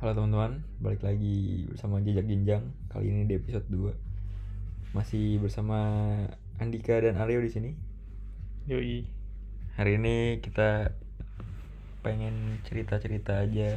[0.00, 2.72] Halo teman-teman, balik lagi bersama Jejak Jenjang.
[2.88, 4.96] Kali ini di episode 2.
[4.96, 5.76] Masih bersama
[6.56, 7.76] Andika dan Aryo di sini.
[8.64, 9.04] Yoi.
[9.76, 10.96] Hari ini kita
[12.00, 13.76] pengen cerita-cerita aja.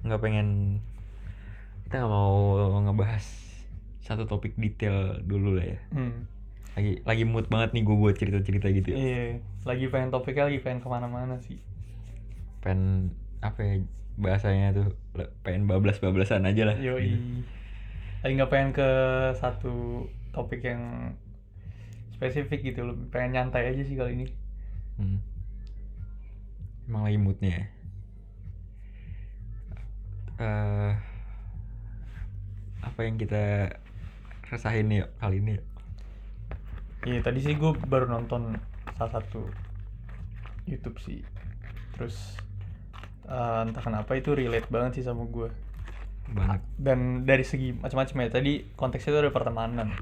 [0.00, 0.80] Nggak pengen
[1.84, 3.28] kita nggak mau ngebahas
[4.00, 5.78] satu topik detail dulu lah ya.
[5.92, 6.24] Hmm.
[6.72, 8.96] Lagi lagi mood banget nih gue buat cerita-cerita gitu ya.
[8.96, 9.24] Iya.
[9.68, 11.60] Lagi pengen topiknya lagi pengen ke mana-mana sih.
[12.64, 13.12] Pengen
[13.44, 14.88] apa ya bahasanya tuh
[15.42, 16.76] pengen bablas-bablasan aja lah.
[16.78, 17.02] Yoi.
[17.10, 17.18] gitu.
[18.22, 18.88] Lagi nggak pengen ke
[19.36, 21.14] satu topik yang
[22.14, 22.86] spesifik gitu.
[22.86, 24.26] Lebih pengen nyantai aja sih kali ini.
[24.96, 25.18] Hmm.
[26.86, 27.64] Emang lagi moodnya ya.
[30.34, 30.92] Eh,
[32.82, 33.70] apa yang kita
[34.50, 35.66] rasain nih yuk, kali ini yuk?
[37.04, 38.56] Iya tadi sih gue baru nonton
[38.96, 39.44] salah satu
[40.64, 41.20] YouTube sih.
[41.94, 42.40] Terus
[43.28, 45.50] eh, entah kenapa itu relate banget sih sama gue.
[46.24, 46.60] banget.
[46.80, 49.92] Dan dari segi macam-macam ya tadi konteksnya itu ada pertemanan.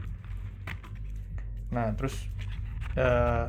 [1.75, 2.15] Nah terus
[2.95, 3.47] eh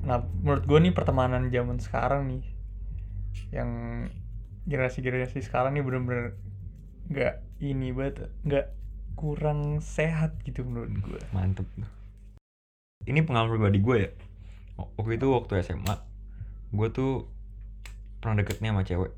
[0.00, 2.44] nah menurut gue nih pertemanan zaman sekarang nih
[3.52, 3.70] yang
[4.64, 6.40] generasi-generasi sekarang nih bener-bener
[7.12, 8.66] nggak ini banget nggak
[9.18, 11.68] kurang sehat gitu menurut gue mantep.
[13.04, 14.10] Ini pengalaman pribadi gue ya.
[14.96, 16.09] Waktu itu waktu SMA
[16.70, 17.26] gue tuh
[18.22, 19.12] pernah deketnya sama cewek.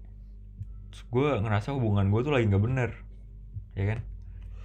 [0.93, 2.91] Terus gue ngerasa hubungan gue tuh lagi nggak bener
[3.77, 3.99] ya kan?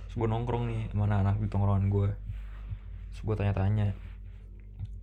[0.07, 2.09] Terus gue nongkrong nih sama anak-anak di tongkrongan gue
[3.11, 3.97] terus gue tanya-tanya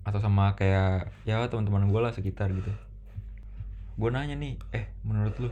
[0.04, 2.72] atau sama kayak ya teman-teman gue lah sekitar gitu.
[4.00, 5.50] Gue nanya nih eh menurut lu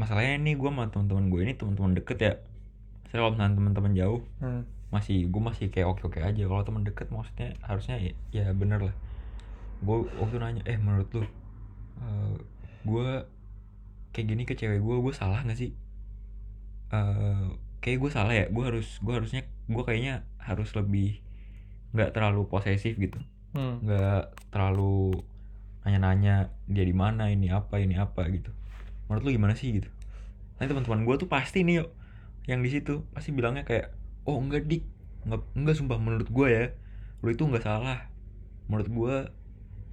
[0.00, 2.32] masalahnya nih gue sama teman-teman gue ini teman-teman deket ya?
[3.10, 4.62] Saya kalau misalnya teman-teman jauh hmm.
[4.94, 6.42] masih gue masih kayak oke oke aja.
[6.46, 8.94] Kalau teman deket maksudnya harusnya ya, ya bener lah
[9.80, 12.34] gue waktu nanya eh menurut lu eh,
[12.84, 13.08] gue
[14.12, 15.70] kayak gini ke cewek gue gue salah nggak sih?
[16.92, 17.46] Eh
[17.80, 21.24] kayak gue salah ya gue harus gue harusnya gue kayaknya harus lebih
[21.96, 23.18] nggak terlalu posesif gitu.
[23.50, 23.82] Hmm.
[23.82, 25.10] nggak terlalu
[25.82, 28.52] nanya-nanya dia di mana ini apa ini apa gitu.
[29.08, 29.90] Menurut lu gimana sih gitu?
[30.60, 31.90] Nanti teman-teman gue tuh pasti nih yuk
[32.46, 33.90] yang di situ pasti bilangnya kayak
[34.28, 34.86] oh enggak dik.
[35.26, 36.64] Enggak enggak sumpah menurut gue ya
[37.24, 38.06] lu itu nggak salah.
[38.70, 39.14] Menurut gue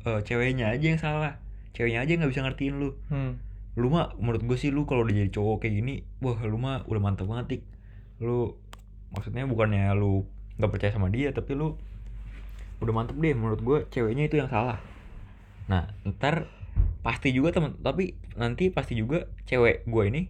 [0.08, 1.34] eh, ceweknya aja yang salah.
[1.76, 2.96] Ceweknya aja nggak bisa ngertiin lu.
[3.12, 3.44] Hmm.
[3.78, 6.82] lu mah menurut gue sih lu kalau udah jadi cowok kayak gini wah lu mah
[6.90, 7.64] udah mantap banget dik
[8.26, 8.58] lu
[9.14, 10.26] maksudnya bukannya lu
[10.58, 11.78] nggak percaya sama dia tapi lu
[12.82, 13.38] udah mantep deh.
[13.38, 14.82] Menurut gue ceweknya itu yang salah.
[15.70, 16.50] Nah ntar
[17.06, 20.22] pasti juga temen tapi nanti pasti juga cewek gue ini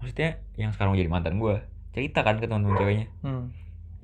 [0.00, 1.60] maksudnya yang sekarang jadi mantan gue
[1.96, 3.06] cerita kan ke teman-teman ceweknya.
[3.24, 3.48] Hmm.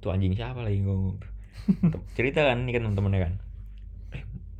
[0.00, 1.20] tuh anjing siapa lagi ngomong?
[2.16, 3.32] Cerita kan ini kan temen-temennya kan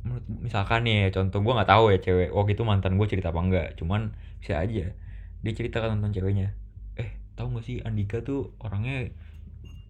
[0.07, 3.35] menurut misalkan nih ya, contoh gue nggak tahu ya cewek waktu itu mantan gue cerita
[3.35, 4.95] apa enggak cuman bisa aja
[5.43, 6.55] dia cerita tentang ceweknya.
[6.95, 9.11] Eh tahu gak sih Andika tuh orangnya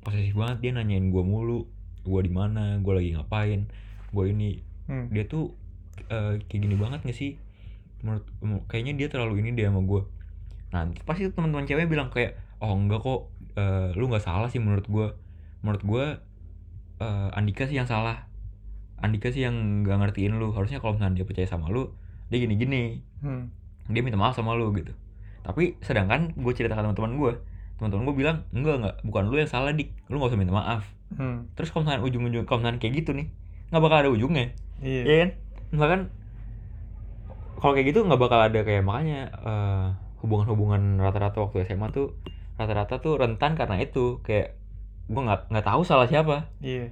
[0.03, 1.69] posesif banget dia nanyain gue mulu
[2.03, 3.69] gue di mana gue lagi ngapain
[4.11, 4.65] gue ini.
[4.87, 5.11] Hmm.
[5.11, 5.51] dia tuh
[6.07, 7.35] eh, kayak gini banget gak sih?
[8.01, 8.23] Menurut
[8.71, 10.03] kayaknya dia terlalu ini dia sama gue
[10.67, 14.83] nah pasti teman-teman cewek bilang kayak oh enggak kok eh, lu nggak salah sih menurut
[14.87, 15.07] gue
[15.63, 16.05] menurut gue
[16.99, 18.26] eh, Andika sih yang salah
[18.97, 21.93] Andika sih yang nggak ngertiin lu harusnya kalau misalnya dia percaya sama lu
[22.27, 23.49] dia gini-gini Hmm.
[23.85, 24.91] dia minta maaf sama lu gitu
[25.41, 27.33] tapi sedangkan gue cerita ke teman-teman gue
[27.77, 30.83] teman-teman gue bilang enggak enggak bukan lu yang salah dik lu nggak usah minta maaf
[31.07, 31.47] Hmm.
[31.53, 33.27] terus kalau misalnya ujung-ujung kalau misalnya kayak gitu nih
[33.69, 35.01] nggak bakal ada ujungnya Iya.
[35.03, 35.29] Iya kan?
[35.69, 36.01] Misalkan
[37.57, 39.85] kalau kayak gitu nggak bakal ada kayak makanya eh,
[40.19, 42.13] hubungan-hubungan rata-rata waktu SMA tuh
[42.55, 44.53] rata-rata tuh rentan karena itu kayak
[45.07, 46.91] gue nggak nggak tahu salah siapa Iya.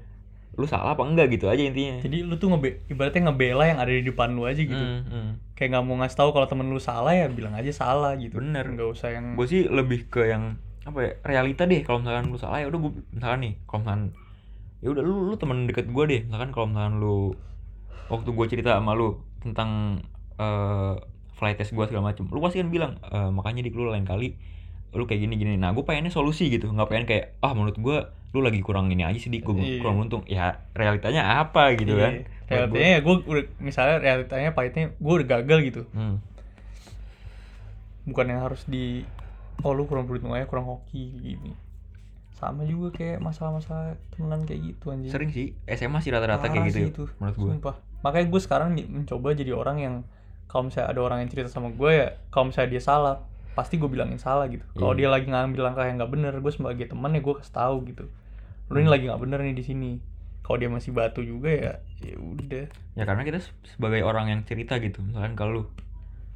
[0.55, 3.91] Lu salah apa enggak gitu aja intinya Jadi lu tuh ngebe ibaratnya ngebela yang ada
[3.91, 4.75] di depan lu aja gitu.
[4.75, 5.29] Hmm, hmm.
[5.55, 8.39] Kayak nggak mau ngasih tahu kalau temen lu salah ya bilang aja salah gitu.
[8.39, 8.63] Bener.
[8.63, 10.55] Nggak usah yang gue sih lebih ke yang
[10.85, 14.03] apa ya realita deh kalau misalkan lu salah ya udah gue misalkan nih kalau misalkan
[14.85, 17.17] ya udah lu lu temen deket gue deh misalkan kalau misalkan lu
[18.05, 19.99] waktu gue cerita sama lu tentang
[20.37, 20.95] eh
[21.35, 24.37] flight test gue segala macem lu pasti kan bilang "Eh, makanya dik lu lain kali
[24.95, 27.97] lu kayak gini gini nah gue pengennya solusi gitu nggak pengen kayak ah menurut gue
[28.31, 29.79] lu lagi kurang ini aja sih dik gue Iya.
[29.79, 32.33] kurang untung ya realitanya apa gitu kan Iya.
[32.45, 35.81] Menurut Realitanya ya gue udah misalnya realitanya pahitnya gue udah gagal gitu.
[35.97, 36.21] Hmm.
[38.05, 39.01] Bukan yang harus di
[39.65, 41.57] oh lu kurang beruntung aja kurang hoki gini.
[42.37, 45.09] Sama juga kayak masalah-masalah temenan kayak gitu anjing.
[45.09, 47.03] sering sih SMA sih rata-rata kayak gitu ya, itu.
[47.17, 47.75] menurut gue Sumpah.
[48.03, 49.95] Makanya gue sekarang mencoba jadi orang yang
[50.45, 53.15] kalau misalnya ada orang yang cerita sama gue ya kalau misalnya dia salah
[53.55, 54.61] pasti gue bilangin salah gitu.
[54.75, 54.99] Kalau Iya.
[54.99, 58.05] dia lagi ngambil langkah yang nggak bener, gue sebagai teman ya gue kasih tahu gitu.
[58.67, 58.93] Lu ini Hmm.
[58.93, 59.91] lagi nggak bener nih di sini.
[60.41, 62.65] Kalau dia masih batu juga ya ya udah.
[62.93, 65.65] ya karena kita se- sebagai orang yang cerita gitu misalkan ke lu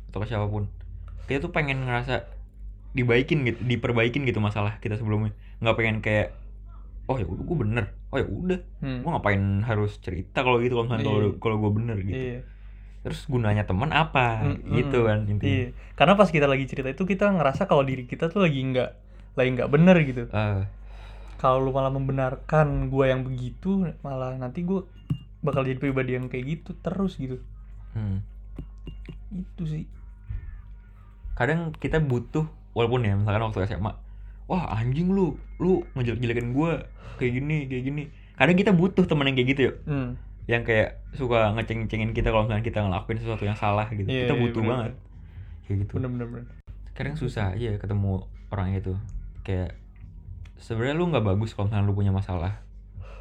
[0.10, 0.66] atau ke siapa pun
[1.24, 2.26] kita tuh pengen ngerasa
[2.92, 5.30] dibaikin gitu diperbaikin gitu masalah kita sebelumnya
[5.62, 6.34] nggak pengen kayak
[7.06, 9.00] oh ya udah gue bener oh ya udah Hmm.
[9.06, 12.40] gue ngapain harus cerita kalau gitu kalau misalnya kalau kalau gue bener gitu Iya.
[13.00, 15.68] Terus gunanya teman apa Mm, gitu kan intinya Iya.
[15.94, 18.90] Karena pas kita lagi cerita itu kita ngerasa kalau diri kita tuh lagi nggak
[19.34, 20.24] lagi nggak bener gitu.
[20.28, 20.62] Eh,
[21.38, 24.84] Kalau lu malah membenarkan gua yang begitu, malah nanti gua
[25.40, 27.40] bakal jadi pribadi yang kayak gitu terus gitu.
[27.94, 28.20] hmm.
[29.32, 29.88] Itu sih.
[31.34, 32.44] kadang kita butuh
[32.74, 33.96] walaupun ya misalkan waktu SMA
[34.46, 36.72] wah anjing lu lu ngejelek-jelekin gue
[37.16, 38.04] kayak gini kayak gini
[38.34, 40.10] kadang kita butuh temen yang kayak gitu ya Hmm.
[40.50, 44.34] Yang kayak suka ngeceng-cengin kita kalau misalnya kita ngelakuin sesuatu yang salah gitu Iya, kita
[44.34, 44.72] iya, butuh bener.
[44.72, 44.94] banget
[45.62, 46.28] kayak gitu Bener-bener.
[46.28, 46.46] bener.
[46.92, 48.12] kadang susah aja ketemu
[48.50, 48.94] orang itu
[49.42, 49.78] kayak
[50.58, 52.60] sebenarnya lu nggak bagus kalau misalnya lu punya masalah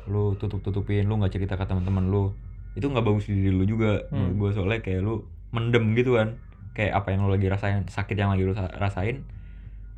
[0.05, 2.33] lu tutup tutupin lu nggak cerita ke teman-teman lu
[2.75, 4.35] itu nggak bagus di diri lu juga Hmm.
[4.35, 6.41] gue soalnya kayak lu mendem gitu kan
[6.73, 9.23] kayak apa yang lu lagi rasain sakit yang lagi lu sa- rasain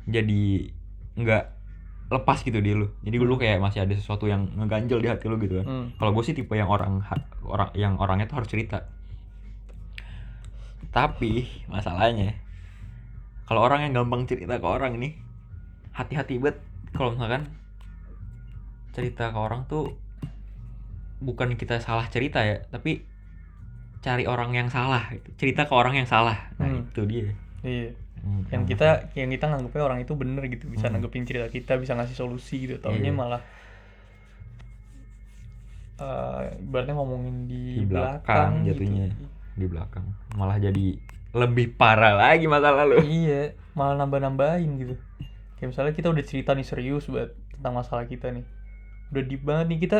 [0.03, 0.67] jadi
[1.13, 1.43] nggak
[2.11, 5.39] lepas gitu di lu jadi lu kayak masih ada sesuatu yang ngeganjel di hati lu
[5.39, 5.85] gitu kan Hmm.
[5.95, 6.99] kalau gue sih tipe yang orang
[7.47, 8.83] orang yang orangnya tuh harus cerita
[10.91, 12.35] tapi masalahnya
[13.47, 15.15] kalau orang yang gampang cerita ke orang nih
[15.91, 16.59] hati-hati banget
[16.91, 17.47] kalau misalkan
[18.91, 19.95] cerita ke orang tuh
[21.23, 23.07] bukan kita salah cerita ya tapi
[24.01, 25.29] cari orang yang salah gitu.
[25.37, 26.83] cerita ke orang yang salah nah Hmm.
[26.83, 27.31] itu dia
[27.61, 27.93] Iya.
[28.21, 28.87] Hmm, Yang kita
[29.17, 30.93] yang kita nganggepnya orang itu bener gitu, bisa Hmm.
[30.99, 32.77] nanggepin cerita kita, bisa ngasih solusi gitu.
[32.77, 33.17] Taunya Iya.
[33.17, 33.41] malah
[36.01, 38.81] eh ibaratnya ngomongin di, Di belakang gitu.
[38.81, 39.05] jatuhnya.
[39.51, 40.07] di belakang
[40.39, 40.95] malah jadi
[41.35, 44.95] lebih parah lagi masalah lu Iya, malah nambah-nambahin gitu.
[45.59, 48.45] Kayak misalnya kita udah cerita nih serius buat tentang masalah kita nih.
[49.13, 49.99] Udah deep banget nih kita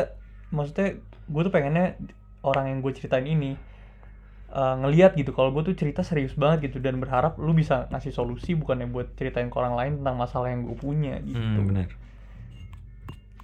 [0.49, 1.95] maksudnya gue tuh pengennya
[2.41, 3.55] orang yang gue ceritain ini
[4.51, 8.11] eh, ngeliat gitu kalau gue tuh cerita serius banget gitu dan berharap lu bisa ngasih
[8.11, 11.39] solusi bukannya buat ceritain ke orang lain tentang masalah yang gue punya gitu.
[11.39, 11.87] hmm, bener.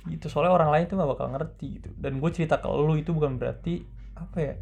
[0.08, 1.90] Gitu soalnya orang lain tuh gak bakal ngerti gitu.
[1.96, 3.84] Dan gue cerita ke lu itu bukan berarti
[4.18, 4.56] apa ya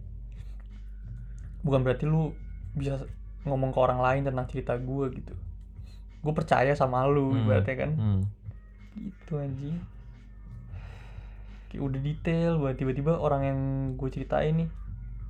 [1.66, 2.36] bukan berarti lu
[2.78, 3.02] bisa
[3.48, 5.34] ngomong ke orang lain tentang cerita gue gitu.
[6.22, 7.92] Gue percaya sama lu Hmm, ibaratnya kan.
[7.94, 8.22] hmm.
[8.96, 9.78] gitu anjing.
[11.70, 13.60] Kayak udah detail buat tiba-tiba orang yang
[13.98, 14.70] gue ceritain nih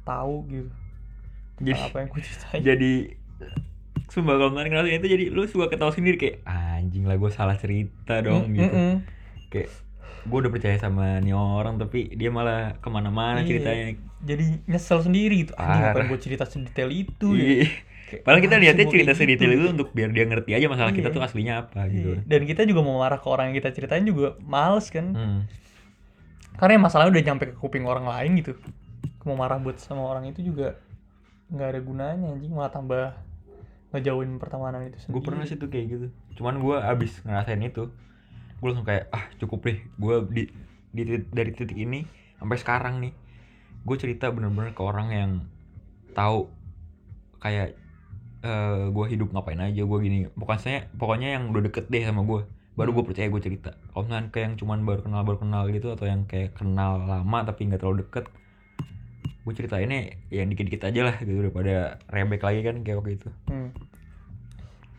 [0.05, 0.69] tahu gitu
[1.57, 2.93] jadi apa yang ceritain jadi
[4.05, 7.55] sumpah kalau kemarin ngerasain itu jadi lu suka ketawa sendiri kayak anjing lah gue salah
[7.55, 8.95] cerita dong Mm, gitu mm, mm.
[9.49, 9.69] kayak
[10.25, 13.47] gue udah percaya sama nih orang tapi dia malah ke mana-mana Iya.
[13.47, 13.85] ceritanya
[14.21, 17.67] jadi nyesel sendiri gitu anjing ngapain gue cerita sedetail itu ya Iya.
[18.05, 20.51] Kayak, Padahal kita "Apaan sih niatnya gua cerita gitu?" sedetail itu untuk biar dia ngerti
[20.53, 21.15] aja masalah kita Iya.
[21.17, 22.09] tuh aslinya apa gitu.
[22.13, 22.21] Iya.
[22.21, 25.09] Dan kita juga mau marah ke orang yang kita ceritain juga males kan.
[25.09, 25.39] Hmm.
[26.53, 28.53] Karena masalahnya udah nyampe ke kuping orang lain gitu.
[29.25, 30.77] Mau marah buat sama orang itu juga
[31.49, 33.13] nggak ada gunanya anjing malah tambah
[33.93, 35.13] ngejauhin pertemanan itu sendiri.
[35.15, 36.07] Gue pernah sih tuh kayak gitu.
[36.41, 37.87] Cuman gue abis ngerasain itu,
[38.59, 39.79] gue langsung kayak ah cukup deh.
[39.95, 40.43] Gue di,
[40.91, 41.01] di
[41.31, 42.03] dari titik ini
[42.35, 43.13] sampai sekarang nih,
[43.87, 45.31] gue cerita bener-bener ke orang yang
[46.11, 46.51] tahu
[47.39, 47.77] kayak
[48.45, 50.27] eh gue hidup ngapain aja gue gini.
[50.35, 52.43] Pokoknya pokoknya yang udah deket deh sama gue.
[52.75, 53.79] Baru gue percaya gue cerita.
[53.95, 57.39] Kalau misalnya kayak yang cuman baru kenal baru kenal gitu atau yang kayak kenal lama
[57.47, 58.27] tapi nggak terlalu deket,
[59.45, 59.99] gue ceritainnya
[60.33, 63.69] yang dikit-dikit aja lah gitu daripada rebek lagi kan kayak waktu itu Hmm.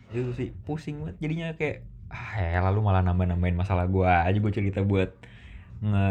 [0.07, 4.39] itu sih pusing banget jadinya kayak ah ya lalu malah nambah nambahin masalah gua aja
[4.39, 5.11] gue cerita buat
[5.83, 6.07] nge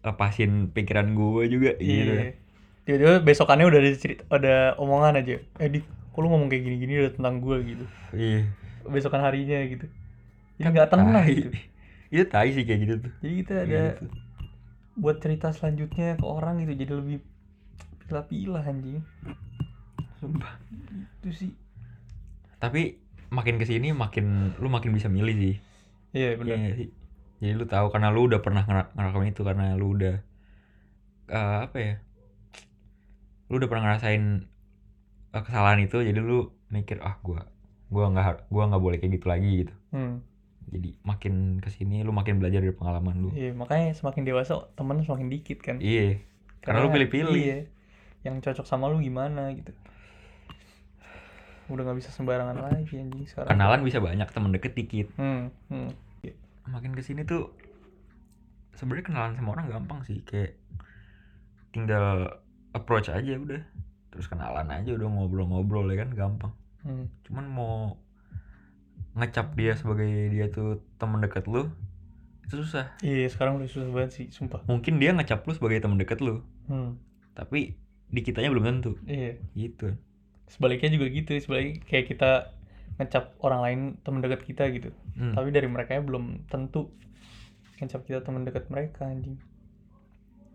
[0.00, 2.32] lepasin pikiran gue juga gitu Iya.
[2.80, 5.36] Tiba-tiba besokannya udah ada cerita, ada omongan aja.
[5.60, 7.84] Eh, di, kok lu ngomong kayak gini-gini udah tentang gue gitu.
[8.16, 8.48] iya
[8.88, 9.86] Besokan harinya gitu.
[10.56, 11.50] Jadi nggak tenang gitu.
[12.16, 14.04] itu tai sih kayak gitu tuh Jadi kita Kayak ada gitu.
[14.96, 17.16] buat cerita selanjutnya ke orang gitu jadi lebih
[18.10, 19.00] pilah-pilah anjing.
[20.16, 20.58] Sumpah.
[21.16, 21.52] Itu sih.
[22.58, 23.00] tapi
[23.30, 25.56] makin ke sini makin lu makin bisa milih sih
[26.12, 26.44] Iya benar.
[26.46, 26.88] Iya nggak sih
[27.38, 30.20] jadi lu tahu karena lu udah pernah ngera- ngelakuin itu karena lu udah
[31.26, 31.94] eh, apa ya
[33.48, 34.44] lu udah pernah ngerasain
[35.30, 36.38] eh, kesalahan itu jadi lu
[36.68, 37.48] mikir ah gua
[37.88, 40.20] gua nggak gua nggak boleh kayak gitu lagi gitu Hmm.
[40.68, 45.00] jadi makin ke sini lu makin belajar dari pengalaman lu Iya, makanya semakin dewasa temen
[45.00, 45.80] semakin dikit kan.
[45.80, 46.20] iya
[46.60, 47.58] karena lu pilih-pilih Iya.
[48.20, 49.72] Yang cocok sama lu gimana gitu.
[51.66, 53.50] Udah nggak bisa sembarangan lagi anjing sekarang.
[53.50, 55.54] kenalan bisa banyak temen deket dikit Hmm.
[55.68, 55.90] hmm.
[56.66, 57.50] makin ke sini tuh
[58.72, 60.54] sebenarnya kenalan sama orang gampang sih kayak
[61.70, 62.38] tinggal
[62.70, 63.58] approach aja udah
[64.08, 67.10] terus kenalan aja udah ngobrol-ngobrol ya kan gampang hmm.
[67.24, 67.74] cuman mau
[69.14, 71.70] ngecap dia sebagai dia tuh temen deket lu
[72.44, 74.62] itu susah Iya, sekarang udah susah banget sih, sumpah.
[74.64, 76.98] mungkin dia ngecap lu sebagai temen deket lu Hmm.
[77.32, 77.74] tapi
[78.10, 78.92] di kitanya belum tentu.
[79.04, 79.38] Iya.
[79.54, 79.94] gitu.
[80.46, 82.30] Sebaliknya juga gitu, sebaliknya kayak kita
[82.96, 84.90] ngecap orang lain teman dekat kita gitu.
[85.12, 85.32] Hmm.
[85.32, 86.88] tapi dari mereka belum tentu
[87.76, 89.36] ngecap kita teman dekat mereka anjing.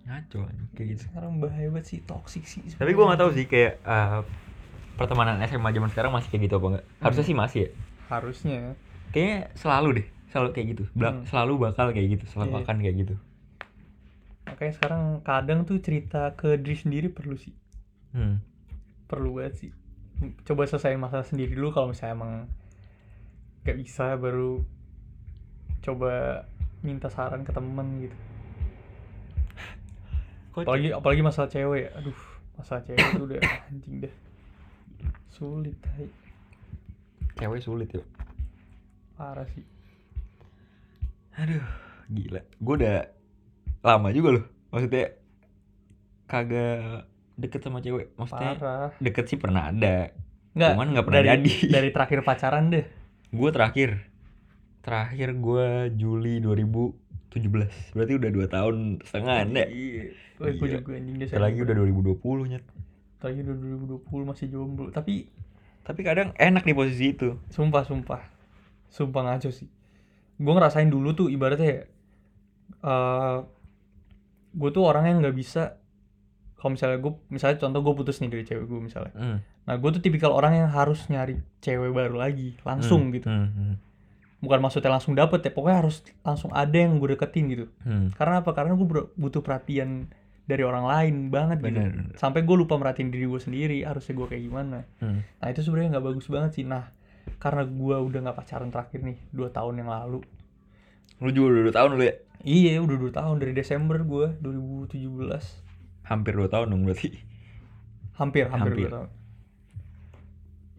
[0.05, 1.03] Ngaco kayak gitu.
[1.07, 4.21] Sekarang bahaya banget sih toxic sih tapi gue nggak tahu sih kayak eh,
[4.95, 7.29] pertemanan SMA zaman sekarang masih kayak gitu apa enggak harusnya Hmm.
[7.29, 7.69] sih masih ya?
[8.05, 8.59] Harusnya.
[9.09, 10.83] Kayaknya selalu deh selalu kayak gitu.
[10.93, 11.25] Bela- Hmm.
[11.25, 12.61] selalu bakal kayak gitu selalu Iya.
[12.61, 13.15] akan kayak gitu
[14.55, 17.51] makanya sekarang kadang tuh cerita ke diri sendiri perlu sih.
[18.15, 18.39] Hmm.
[19.11, 19.71] perlu banget sih.
[20.47, 22.33] Coba selesaiin masalah sendiri dulu kalau misalnya emang
[23.67, 24.63] gak bisa baru
[25.83, 26.47] coba
[26.79, 28.17] minta saran ke temen gitu.
[30.55, 32.19] Apalagi apalagi masalah cewek aduh
[32.55, 34.13] masalah cewek itu udah anjing deh.
[35.35, 36.07] Sulit tai.
[37.35, 38.03] cewek sulit ya?
[39.19, 39.67] Parah sih.
[41.35, 41.67] Aduh
[42.07, 42.39] gila.
[42.63, 43.14] Gue udah
[43.85, 44.45] lama juga loh.
[44.73, 45.13] Maksudnya
[46.25, 47.05] kagak
[47.37, 48.17] deket sama cewek.
[48.17, 48.91] Maksudnya parah.
[48.97, 50.09] deket sih pernah ada.
[50.57, 51.53] Nggak Cuman nggak pernah dari, jadi.
[51.77, 52.85] dari terakhir pacaran deh.
[53.29, 53.89] Gue terakhir.
[54.81, 58.75] Terakhir gue Juli 2017 berarti udah dua tahun
[59.05, 59.67] setengah nek.
[59.69, 60.03] Iya.
[60.35, 62.65] Gue juga anjing deh lagi udah 2020 nyet.
[63.21, 63.55] Lagi udah
[64.01, 64.89] 2020 masih jomblo.
[64.89, 65.29] Tapi
[65.85, 67.37] tapi kadang enak di posisi itu.
[67.53, 68.21] Sumpah, sumpah.
[68.89, 69.69] Sumpah ngaco sih.
[70.41, 71.83] Gue ngerasain dulu tuh ibaratnya ya.
[74.55, 75.75] Gue tuh orang yang nggak bisa
[76.55, 79.37] kalau misalnya gue misalnya contoh gue putus nih dari cewek gue misalnya Hmm.
[79.63, 83.73] nah gue tuh tipikal orang yang harus nyari cewek baru lagi langsung Hmm, gitu hmm,
[84.39, 88.13] bukan maksudnya langsung dapet ya pokoknya harus langsung ada yang gue deketin gitu hmm.
[88.13, 90.07] karena apa karena gue butuh perhatian
[90.45, 92.15] dari orang lain banget gitu Bener, bener.
[92.15, 95.19] sampai gue lupa merhatiin diri gue sendiri harusnya gue kayak gimana Hmm.
[95.21, 96.63] Nah itu sebenarnya nggak bagus banget sih.
[96.63, 96.93] Nah
[97.41, 100.21] karena gua udah nggak pacaran terakhir nih dua tahun yang lalu.
[101.17, 105.01] Lu juga udah dua tahun lu ya Iya udah dua tahun dari Desember gua 2017.
[106.03, 107.17] hampir dua tahun dong berarti
[108.13, 108.85] Hampir hampir, Hampir.
[108.85, 109.09] dua tahun.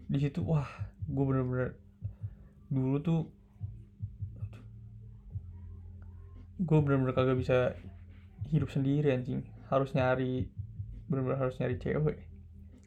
[0.07, 0.69] Di situ wah
[1.05, 1.69] gua bener-bener
[2.67, 3.21] dulu tuh
[6.57, 7.77] gue bener-bener kagak bisa
[8.49, 10.49] hidup sendiri anjing harus nyari
[11.05, 12.17] bener-bener harus nyari cewek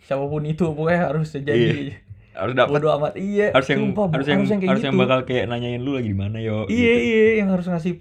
[0.01, 1.97] siapa pun itu pokoknya harus jadi Iya.
[2.41, 5.03] Harus dapat bodo amat iya harus yang sumpah, harus yang kayak harus yang gitu.
[5.03, 7.07] bakal kayak nanyain lu lagi di mana yo iya gitu.
[7.07, 7.95] iya yang harus ngasih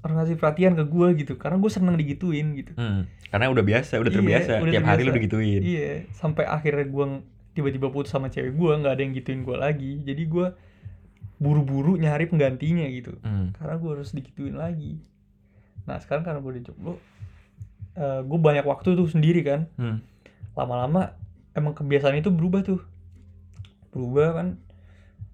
[0.00, 3.04] harus ngasih perhatian ke gue gitu karena gue seneng digituin gitu Hmm.
[3.28, 5.18] karena udah biasa udah Iya, terbiasa udah tiap hari lu terbiasa.
[5.18, 7.04] digituin iya sampai akhirnya gue
[7.52, 10.46] tiba-tiba putus sama cewek gue nggak ada yang gituin gue lagi jadi gue
[11.36, 13.52] buru-buru nyari penggantinya gitu Hmm.
[13.52, 14.96] karena gue harus digituin lagi
[15.84, 16.94] nah sekarang karena gue udah jomblo
[17.94, 19.98] eh gue banyak waktu tuh sendiri kan Hmm.
[20.52, 21.14] lama-lama
[21.52, 22.80] emang kebiasaan itu berubah tuh
[23.94, 24.48] berubah kan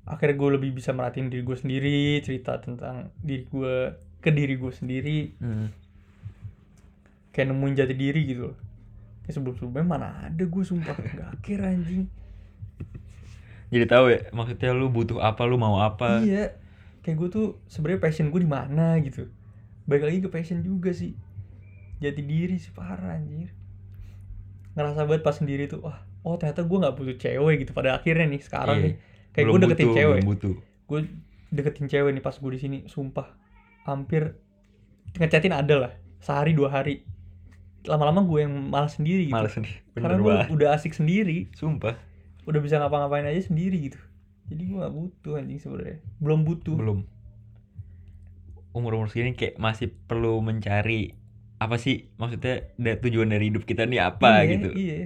[0.04, 3.74] akhirnya gue lebih bisa merhatiin diri gue sendiri cerita tentang diri gue
[4.20, 5.18] ke diri gue sendiri.
[5.40, 5.68] Hmm.
[7.30, 8.58] kayak nemuin jati diri gitu loh.
[9.22, 10.98] Kayak sebelum sebelumnya mana ada gue sumpah.
[10.98, 12.04] Nggak akhir anjing.
[13.70, 16.20] Jadi tahu ya maksudnya lu butuh apa lu mau apa?
[16.26, 16.58] Iya.
[17.06, 19.30] Kayak gue tuh sebenarnya passion gue di mana gitu.
[19.86, 21.14] Balik lagi ke passion juga sih.
[22.02, 23.54] Jati diri sih parah anjir.
[24.74, 28.26] Ngerasa banget pas sendiri tuh wah oh ternyata gue nggak butuh cewek gitu pada akhirnya
[28.28, 28.86] nih sekarang Iya.
[28.86, 28.94] nih.
[29.30, 30.20] Kayak gue deketin butuh, cewek.
[30.26, 30.54] butuh.
[30.84, 30.98] Gue
[31.48, 33.28] deketin cewek nih pas gue di sini sumpah.
[33.84, 34.36] Hampir
[35.16, 37.02] ngechatin ada lah sehari dua hari.
[37.82, 39.36] Lama-lama gue yang malas sendiri gitu.
[39.36, 41.48] Males nih karena gue udah asik sendiri.
[41.54, 41.96] Sumpah.
[42.44, 44.00] Udah bisa ngapa-ngapain aja sendiri gitu.
[44.50, 46.02] Jadi gue gak butuh anjing sebenarnya.
[46.18, 46.74] Belum butuh.
[46.74, 47.06] Belum.
[48.70, 51.14] Umur umur segini kayak masih perlu mencari
[51.56, 52.10] apa sih?
[52.16, 54.68] Maksudnya tujuan dari hidup kita nih apa Iya, gitu.
[54.74, 54.98] iya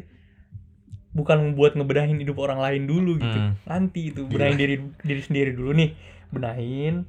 [1.15, 3.39] bukan buat ngebenahin hidup orang lain dulu gitu.
[3.39, 3.55] Hmm.
[3.65, 4.35] nanti itu Gila.
[4.35, 5.91] benahin diri diri sendiri dulu nih.
[6.35, 7.07] Benahin.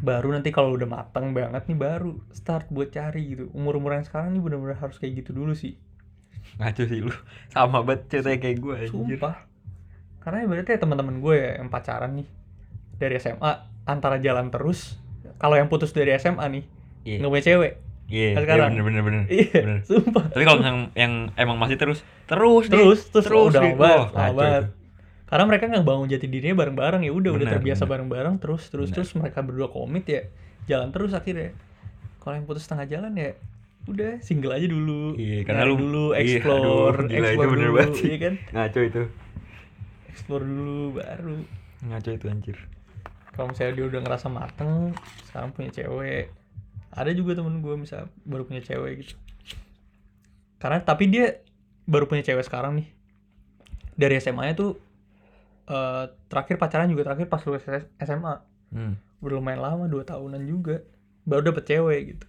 [0.00, 3.48] Baru nanti kalau udah matang banget nih baru start buat cari gitu.
[3.56, 5.80] Umur umur yang sekarang nih bener-bener harus kayak gitu dulu sih.
[6.60, 7.12] Ngaco sih lu.
[7.52, 8.92] Sama banget ceritanya kayak gue anjir.
[8.92, 9.36] Sumpah.
[10.20, 12.28] Karena berarti teman-teman gue ya yang pacaran nih
[13.00, 13.52] dari SMA
[13.88, 15.00] antara jalan terus
[15.40, 16.64] kalau yang putus dari SMA nih
[17.08, 17.16] iya.
[17.24, 17.72] nggak punya cewek
[18.10, 18.74] iya iya, sekarang.
[18.74, 19.22] bener bener bener.
[19.30, 19.80] Iya bener.
[19.86, 20.24] sumpah.
[20.34, 22.74] Tapi kalau yang yang emang masih terus terus deh.
[22.74, 24.74] terus terus, terus udah banget, itu.
[25.30, 28.90] karena mereka nggak bangun jati dirinya bareng-bareng ya udah udah Benar, terbiasa bareng-bareng terus terus
[28.90, 28.96] Benar.
[28.98, 30.26] terus mereka berdua komit ya
[30.66, 31.54] jalan terus akhirnya.
[32.18, 33.32] Kalau yang putus tengah jalan ya
[33.88, 35.16] udah single aja dulu.
[35.16, 38.34] Iya, karena lu- dulu iya, explore aduh, gila, itu explore bener dulu banget iya kan?
[38.52, 39.02] Ngaco itu.
[40.10, 41.36] Explore dulu baru.
[41.88, 42.58] Ngaco itu anjir.
[43.30, 44.92] Kalau misalnya dia udah ngerasa mateng
[45.24, 46.28] sekarang punya cewek
[46.90, 49.14] ada juga temen gue misal baru punya cewek gitu.
[50.58, 51.38] Karena tapi dia
[51.86, 52.88] baru punya cewek sekarang nih.
[53.94, 54.74] Dari SMA nya tuh
[55.70, 57.62] eh, terakhir pacaran juga terakhir pas lulus
[58.02, 58.34] SMA
[58.74, 59.22] hmm.
[59.22, 60.82] udah lumayan lama dua tahunan juga.
[61.22, 62.26] Baru dapet cewek gitu.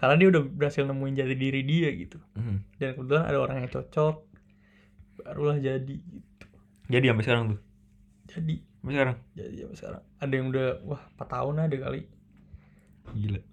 [0.00, 2.16] Karena dia udah berhasil nemuin jati diri dia gitu.
[2.32, 2.64] Hmm.
[2.80, 4.16] dan kebetulan ada orang yang cocok.
[5.20, 6.46] Barulah jadi gitu.
[6.88, 7.60] Jadi sampai sekarang tuh?
[8.32, 8.54] Jadi.
[8.80, 9.16] Sampai sekarang?
[9.36, 10.02] Jadi sampai sekarang.
[10.16, 12.00] Ada yang udah wah 4 tahun ada kali.
[13.12, 13.49] Gila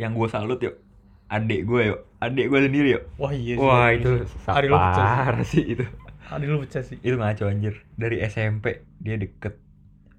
[0.00, 0.80] yang gue salut yuk.
[1.28, 2.00] Adik gue yuk.
[2.24, 3.04] Adik gue sendiri yuk.
[3.20, 4.38] Wah iya sih wah iya itu sih.
[4.48, 5.04] Hari lu pecah sih.
[5.04, 5.84] parah sih itu.
[6.32, 6.96] Hari lu pecah sih.
[7.04, 7.74] Itu ngaco anjir.
[8.00, 8.64] Dari SMP
[8.96, 9.60] dia deket.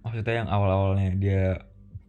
[0.06, 1.44] Maksudnya yang awal-awalnya dia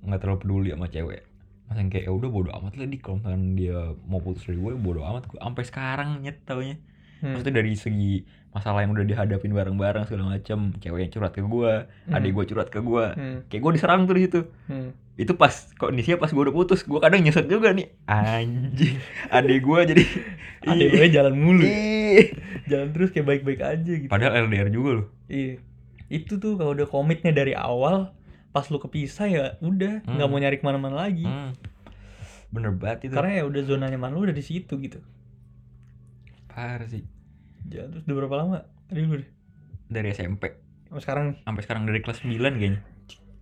[0.05, 1.25] nggak terlalu peduli sama cewek.
[1.67, 4.73] Maksudnya kayak ya udah bodo amat lah di kalau misalkan dia mau putus dari gue
[4.77, 5.25] bodo amat.
[5.33, 6.77] Gue sampai sekarang nyet taunya.
[7.23, 7.39] Hmm.
[7.39, 11.73] maksudnya dari segi masalah yang udah dihadapin bareng-bareng segala macem cewek yang curhat ke gue
[12.05, 12.13] Hmm.
[12.13, 13.39] adik gue curhat ke gue Hmm.
[13.49, 14.93] kayak gue diserang tuh di situ Hmm.
[15.15, 18.97] itu pas kondisinya pas gue udah putus gue kadang nyesek juga nih anjing
[19.29, 20.05] adik gue jadi
[20.63, 21.67] Adek gue jalan mulu
[22.65, 25.59] jalan terus kayak baik-baik aja gitu padahal LDR juga loh Iya.
[26.07, 28.13] Itu tuh kalau udah komitnya dari awal,
[28.51, 30.29] pas lu kepisah ya udah nggak Hmm.
[30.29, 31.25] mau nyari ke mana-mana lagi.
[31.25, 31.57] Hmm.
[32.53, 35.01] bener banget itu Karena ya udah zona nyaman lu udah di situ gitu.
[36.47, 37.01] parah sih
[37.73, 38.59] Ya, terus udah berapa lama?
[38.87, 39.29] Dari lu deh.
[39.89, 40.57] dari SMP
[40.89, 41.39] Sampai sekarang nih.
[41.45, 42.81] sampai sekarang dari kelas 9 kayaknya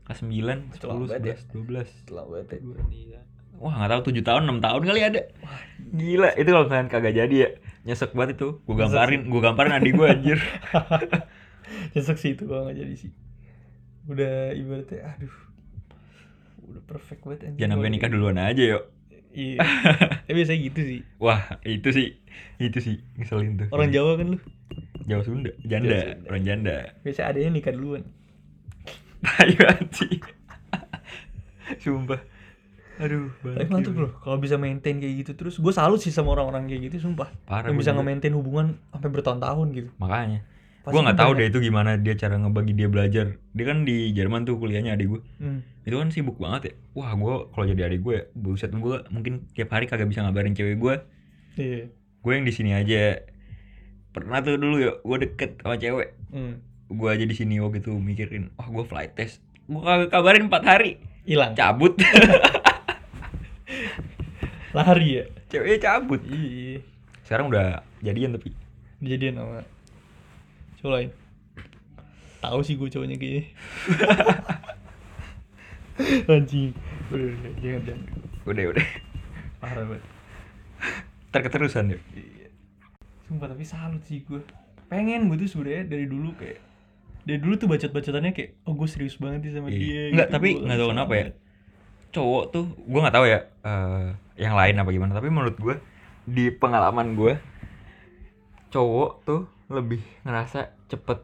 [0.07, 1.37] kelas 9, Setelah 10, banget ya.
[1.51, 3.21] 11, 12 Setelah banget ya.
[3.61, 5.21] Wah nggak tahu 7 tahun 6 tahun kali ada
[5.91, 7.49] Gila itu kalau misalkan kagak jadi ya
[7.85, 10.39] Nyesek banget itu Gue Nyesek gamparin Gue gamparin adik gue anjir
[11.95, 13.11] Nyesek sih itu kalau nggak jadi sih.
[14.11, 15.35] Udah ibaratnya aduh.
[16.67, 17.59] Udah perfect banget anjing.
[17.63, 18.85] Jangan sampai nikah duluan aja yuk
[19.31, 19.63] Iya.
[20.27, 21.01] Tapi biasanya gitu sih.
[21.23, 22.19] Wah itu sih
[22.59, 24.39] Itu sih Ngeselin tuh Orang Jawa kan lu.
[25.07, 26.27] Jawa Sunda Janda Jawa Sunda.
[26.31, 28.03] Orang janda Biasa adanya nikah duluan.
[29.43, 30.23] Ayo anjing
[31.79, 32.21] Sumpah
[33.01, 35.57] Aduh Tapi mantep loh kalau bisa maintain kayak gitu terus.
[35.57, 37.33] Gue salut sih sama orang-orang kayak gitu sumpah.
[37.49, 39.89] Parah yang bisa nge-maintain hubungan sampai bertahun-tahun gitu.
[39.97, 40.45] Makanya
[40.83, 44.11] Gue nggak tahu banyak- deh itu gimana dia cara ngebagi dia belajar Dia kan di
[44.11, 45.61] Jerman tuh kuliahnya adik gue Hmm.
[45.83, 49.45] itu kan sibuk banget ya wah gue kalau jadi adik gue ya buset gue mungkin
[49.51, 50.95] tiap hari kagak bisa ngabarin cewek gue
[51.55, 51.93] Iya.
[51.93, 53.21] gue yang di sini aja
[54.11, 56.65] pernah tuh dulu ya gue deket sama cewek Hmm.
[56.87, 60.65] gue aja di sini waktu itu mikirin wah gue flight test gue kagak kabarin 4
[60.65, 61.53] hari Hilang.
[61.53, 61.95] cabut
[64.71, 65.25] Lari ya.
[65.47, 66.81] ceweknya cabut Iya.
[67.23, 68.55] sekarang udah jadian tapi
[68.99, 69.61] Kejadian sama
[70.81, 71.11] cowok lain.
[72.41, 73.43] Tahu sih gue cowoknya kayaknya.
[76.33, 76.73] Anjing.
[77.07, 78.07] Udah, udah, jangan jangan.
[78.43, 78.87] udah udah
[79.59, 80.05] Parah banget.
[81.31, 82.49] terketerusan ya Iya.
[83.23, 84.41] Sumpah tapi salut sih gue.
[84.89, 86.59] Pengen gue tuh sebenarnya dari dulu kayak
[87.21, 89.77] dari dulu tuh bacot-bacotannya kayak oh gue serius banget sih sama Iya.
[89.77, 90.03] dia.
[90.11, 90.35] Nggak, gitu.
[90.35, 91.27] tapi nggak tahu kenapa ya.
[92.11, 95.75] cowok tuh gue nggak tahu ya eh, yang lain apa gimana tapi menurut gue
[96.25, 97.39] di pengalaman gue
[98.69, 101.19] cowok tuh lebih ngerasa cepet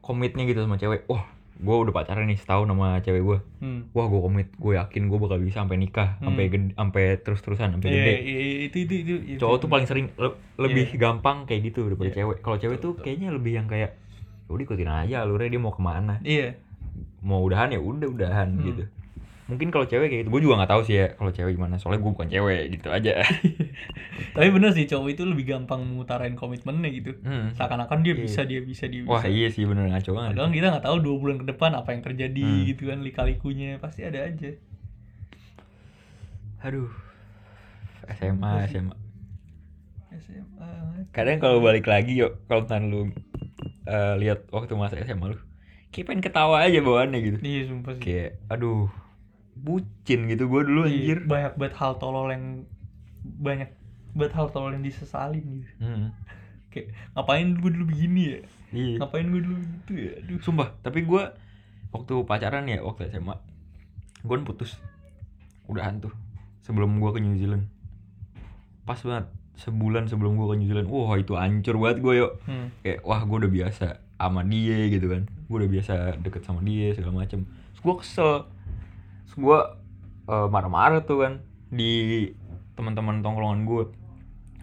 [0.00, 1.22] komitnya gitu sama cewek wah
[1.54, 3.80] gue udah pacaran nih setahun sama cewek gue Hmm.
[3.92, 6.52] wah gue komit gue yakin gue bakal bisa sampai nikah sampai Hmm.
[6.52, 9.14] gede sampai terus terusan sampai Iya, gede iya, iya, itu itu itu.
[9.28, 9.38] itu.
[9.38, 10.98] cowok tuh paling sering le- lebih Iya.
[11.00, 12.16] gampang kayak gitu daripada Iya.
[12.18, 13.94] cewek kalau cewek tuh kayaknya lebih yang kayak
[14.42, 16.58] "Ya udah ikutin aja alurnya dia mau ke mana Iya.
[17.20, 18.64] mau udahan ya udah udahan Hmm.
[18.64, 18.82] gitu
[19.52, 22.00] mungkin kalau cewek kayak gitu gue juga nggak tahu sih ya kalau cewek gimana soalnya
[22.00, 23.20] gue bukan cewek gitu aja
[24.34, 27.12] Tapi bener sih cowok itu lebih gampang mengutarain komitmennya gitu.
[27.20, 27.52] Hmm.
[27.52, 28.22] Seakan-akan dia Iya.
[28.22, 29.10] bisa, dia bisa, dia bisa.
[29.10, 31.88] wah iya sih bener ngaco banget Padahal kita nggak tahu dua bulan ke depan apa
[31.90, 32.64] yang terjadi Hmm.
[32.64, 34.50] gitu kan lika-likunya pasti ada aja.
[36.60, 36.88] aduh
[38.08, 38.50] SMA?
[38.66, 38.96] SMA
[40.14, 40.70] SMA.
[41.10, 43.00] kadang kalau balik lagi yuk kalau misalnya lu
[43.84, 45.38] eh, lihat waktu masa SMA lu
[45.88, 48.02] kayak pengen ketawa aja bawaannya gitu Iya sumpah sih.
[48.02, 48.86] kayak aduh
[49.54, 52.44] bucin gitu gue dulu Iya, anjir banyak banget hal tolol yang
[53.22, 53.70] banyak
[54.12, 55.72] banget hal tolol yang disesalin gitu.
[55.78, 56.10] Hmm.
[56.68, 58.40] Kayak ngapain gue dulu begini ya?
[58.72, 60.12] iya Ngapain gue dulu gitu ya?
[60.18, 60.38] Aduh.
[60.40, 61.22] sumpah tapi gue
[61.90, 63.36] waktu pacaran ya waktu SMA
[64.18, 64.80] gue kan putus
[65.66, 66.12] udahan tuh
[66.60, 67.68] sebelum gue ke New Zealand
[68.82, 72.72] pas banget sebulan sebelum gue ke New Zealand wah itu hancur banget gue yuk Hmm.
[72.80, 73.86] kayak wah gue udah biasa
[74.16, 77.44] sama dia gitu kan gue udah biasa deket sama dia segala macem
[77.76, 78.46] gue kesel
[79.32, 79.60] terus gue
[80.28, 81.32] eh, marah-marah tuh kan
[81.72, 82.28] di
[82.76, 83.82] teman-teman tongkrongan gue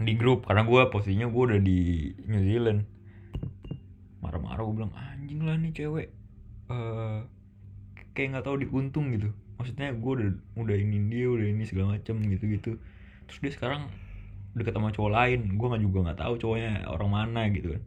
[0.05, 0.45] di grup.
[0.45, 2.85] Karena gue posisinya gue udah di New Zealand.
[4.21, 6.13] Marah-marah gue bilang anjing lah nih cewek.
[6.69, 7.19] Eh
[8.13, 9.33] kayak nggak tahu diuntung gitu.
[9.57, 10.29] Maksudnya gue udah
[10.61, 12.71] udah ini dia udah ini segala macem gitu gitu
[13.25, 13.89] terus dia sekarang
[14.53, 15.57] deket sama cowok lain.
[15.57, 17.81] Gue nggak juga nggak tahu cowoknya orang mana gitu kan.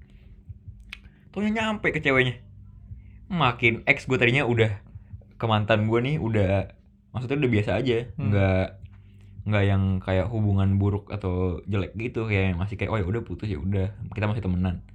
[1.31, 2.43] Taunya nyampe ke ceweknya.
[3.31, 4.92] Makin ex gue tadinya udah
[5.43, 6.71] ke mantan gue nih udah
[7.11, 7.97] maksudnya udah biasa aja.
[8.15, 8.31] Hmm.
[8.31, 8.67] nggak
[9.43, 12.31] nggak yang kayak hubungan buruk atau jelek gitu.
[12.31, 13.91] Kayak masih kayak oh ya udah putus ya udah.
[14.09, 14.87] Kita masih temenan.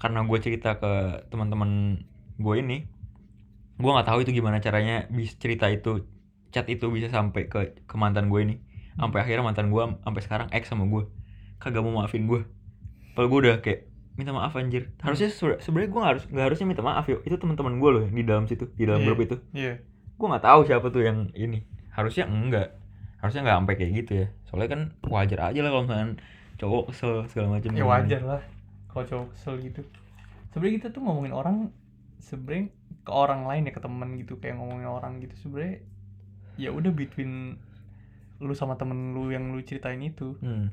[0.00, 0.92] Karena gue cerita ke
[1.28, 2.00] teman-teman
[2.40, 2.88] gue ini
[3.76, 6.04] gue nggak tahu itu gimana caranya bis cerita itu
[6.48, 8.56] chat itu bisa sampai ke ke mantan gue ini.
[8.96, 11.04] Sampai akhirnya mantan gue sampai sekarang ex sama gue
[11.56, 12.48] kagak mau maafin gue
[13.12, 13.80] Padahal gue udah kayak
[14.16, 14.88] minta maaf anjir.
[14.96, 15.08] Hmm.
[15.08, 17.20] harusnya sebe- sebenarnya gue harus nggak harusnya minta maaf yuk.
[17.22, 19.06] Itu teman-teman gue loh yang di dalam situ di dalam Iya.
[19.06, 19.36] grup itu.
[19.52, 19.74] Iya.
[20.20, 21.64] Gue nggak tahu siapa tuh yang ini.
[21.96, 22.76] Harusnya enggak.
[23.24, 24.26] Harusnya nggak sampai kayak gitu ya.
[24.44, 26.08] Soalnya kan wajar aja lah kalau misalnya
[26.60, 28.42] cowok kesel segala macam Ya wajar lah
[28.92, 29.80] kalau cowok kesel gitu.
[30.52, 31.56] Sebenarnya kita tuh ngomongin orang
[32.20, 32.68] sebenarnya
[33.00, 35.34] ke orang lain ya ke temen gitu kayak ngomongin orang gitu.
[35.40, 35.80] Sebenarnya
[36.60, 37.56] ya udah between
[38.40, 40.36] lu sama temen lu yang lu ceritain itu.
[40.44, 40.68] Hmm.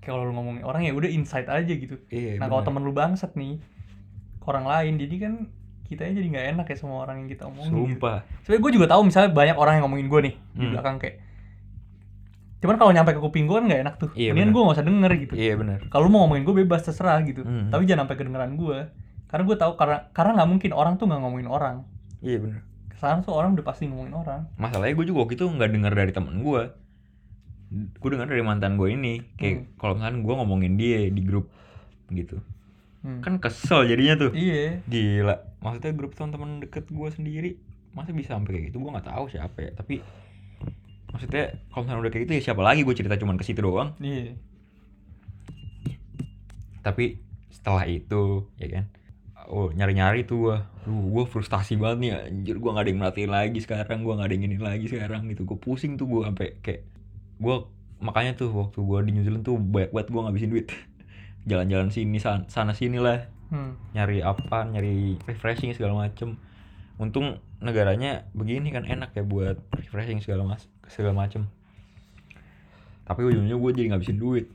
[0.00, 2.00] kayak kalau lu ngomongin orang ya udah insight aja gitu.
[2.08, 3.60] Iya nah kalau temen lu bangsat nih
[4.38, 5.34] ke orang lain jadi kan
[5.86, 7.82] kita jadi nggak enak ya sama orang yang kita omongin gitu.
[7.94, 8.18] sumpah.
[8.40, 10.72] Sebenarnya gue juga tahu misalnya banyak orang yang ngomongin gue nih di Hmm.
[10.72, 11.16] belakang kayak
[12.56, 14.10] cuman kalau nyampe ke kuping gue kan nggak enak tuh.
[14.12, 15.32] Iya, mendingan gue gak usah denger gitu.
[15.34, 15.78] Iya benar.
[15.86, 17.40] Kalau mau ngomongin gue bebas terserah gitu.
[17.40, 17.68] Hmm.
[17.68, 18.78] tapi jangan sampai kedengeran gue
[19.26, 21.76] karena gue tahu karena karena nggak mungkin orang tuh nggak ngomongin orang.
[22.18, 22.60] Iya benar.
[22.86, 24.40] Ke sana tuh orang udah pasti ngomongin orang.
[24.56, 26.62] Masalahnya gue juga waktu itu nggak dengar dari temen gue
[27.92, 29.14] gue dengar dari mantan gue ini.
[29.36, 29.66] Kayak Hmm.
[29.76, 31.46] kalau misalkan gue ngomongin dia di grup
[32.08, 32.38] gitu
[33.06, 33.22] Hmm.
[33.22, 34.30] kan kesel jadinya tuh.
[34.34, 34.82] Iya.
[34.90, 35.62] Gila.
[35.62, 37.50] Maksudnya grup teman-teman deket gue sendiri
[37.94, 38.82] masa bisa sampai kayak gitu?
[38.82, 40.02] Gue nggak tahu siapa ya tapi
[41.14, 43.94] maksudnya kalau misalnya udah kayak gitu ya siapa lagi gue cerita cuman ke situ doang.
[44.02, 44.34] Iya.
[46.82, 47.22] Tapi
[47.54, 48.84] setelah itu ya kan?
[49.46, 50.56] Oh nyari-nyari tuh gue
[50.90, 54.26] lu gue frustasi banget nih anjir gue gak ada yang merhatiin lagi sekarang gue gak
[54.26, 55.46] ada yang ini lagi sekarang gitu.
[55.46, 56.82] Gue pusing tuh gue sampai kayak
[57.38, 57.56] gue
[58.02, 60.66] makanya tuh waktu gue di New Zealand tuh banyak banget gue ngabisin duit
[61.46, 63.30] jalan-jalan sini sana, sana sini lah.
[63.46, 63.78] Hmm.
[63.94, 66.34] nyari apa nyari refreshing segala macem.
[66.98, 71.46] Untung negaranya begini kan enak ya buat refreshing segala mas segala macem.
[73.06, 74.50] Tapi ujungnya gue jadi ngabisin duit.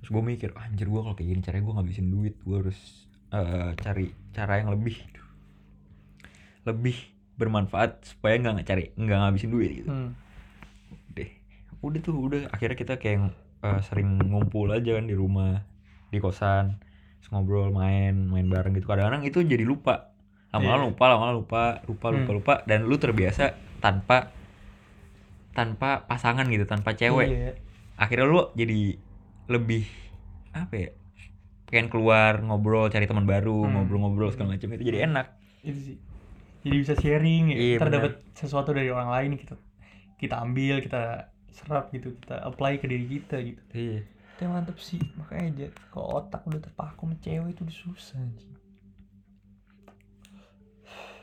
[0.00, 2.34] Terus gue mikir anjir gue kalau kayak gini caranya gue ngabisin duit.
[2.40, 2.78] Gue harus
[3.36, 4.96] eh, cari cara yang lebih
[6.64, 6.96] lebih
[7.36, 9.92] bermanfaat supaya nggak cari nggak ngabisin duit gitu.
[9.92, 10.16] Hmm.
[11.12, 11.28] deh
[11.84, 12.40] udah tuh udah.
[12.48, 15.75] Akhirnya kita kayak eh, sering ngumpul aja kan di rumah
[16.16, 16.80] di kosan
[17.20, 20.16] terus ngobrol main main bareng gitu kadang-kadang itu jadi lupa
[20.50, 20.86] lama-lama Iya.
[20.88, 22.38] lupa lama-lama lupa lupa lupa Hmm.
[22.40, 23.44] lupa dan lu terbiasa
[23.78, 24.32] tanpa
[25.52, 27.50] tanpa pasangan gitu tanpa cewek Iya.
[27.96, 29.00] akhirnya lu jadi
[29.48, 29.84] lebih
[30.52, 30.88] apa ya
[31.66, 33.72] pengen keluar ngobrol cari teman baru Hmm.
[33.74, 35.26] ngobrol-ngobrol segala macam itu jadi enak
[35.64, 35.96] itu sih
[36.62, 37.96] jadi bisa sharing ya Iya, kita benar.
[38.00, 39.54] dapat sesuatu dari orang lain kita
[40.16, 41.02] kita ambil kita
[41.50, 44.00] serap gitu kita apply ke diri kita gitu iya
[44.44, 48.52] yang mantep sih makanya aja kalau otak udah terpaku sama cewek itu udah susah anjing.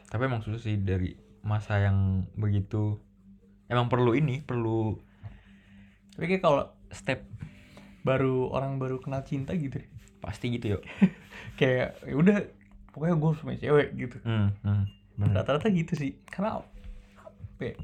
[0.09, 3.01] tapi emang susah sih dari masa yang begitu.
[3.65, 4.93] Emang perlu ini perlu
[6.13, 7.25] tapi kayak kalau step
[8.05, 9.81] baru orang baru kenal cinta gitu.
[10.21, 10.81] Pasti gitu yuk.
[11.59, 12.37] Kayak ya udah
[12.93, 14.17] pokoknya gue sama cewek gitu.
[14.21, 16.21] Hmm, hmm, rata-rata gitu sih.
[16.29, 17.75] Karena apa ya,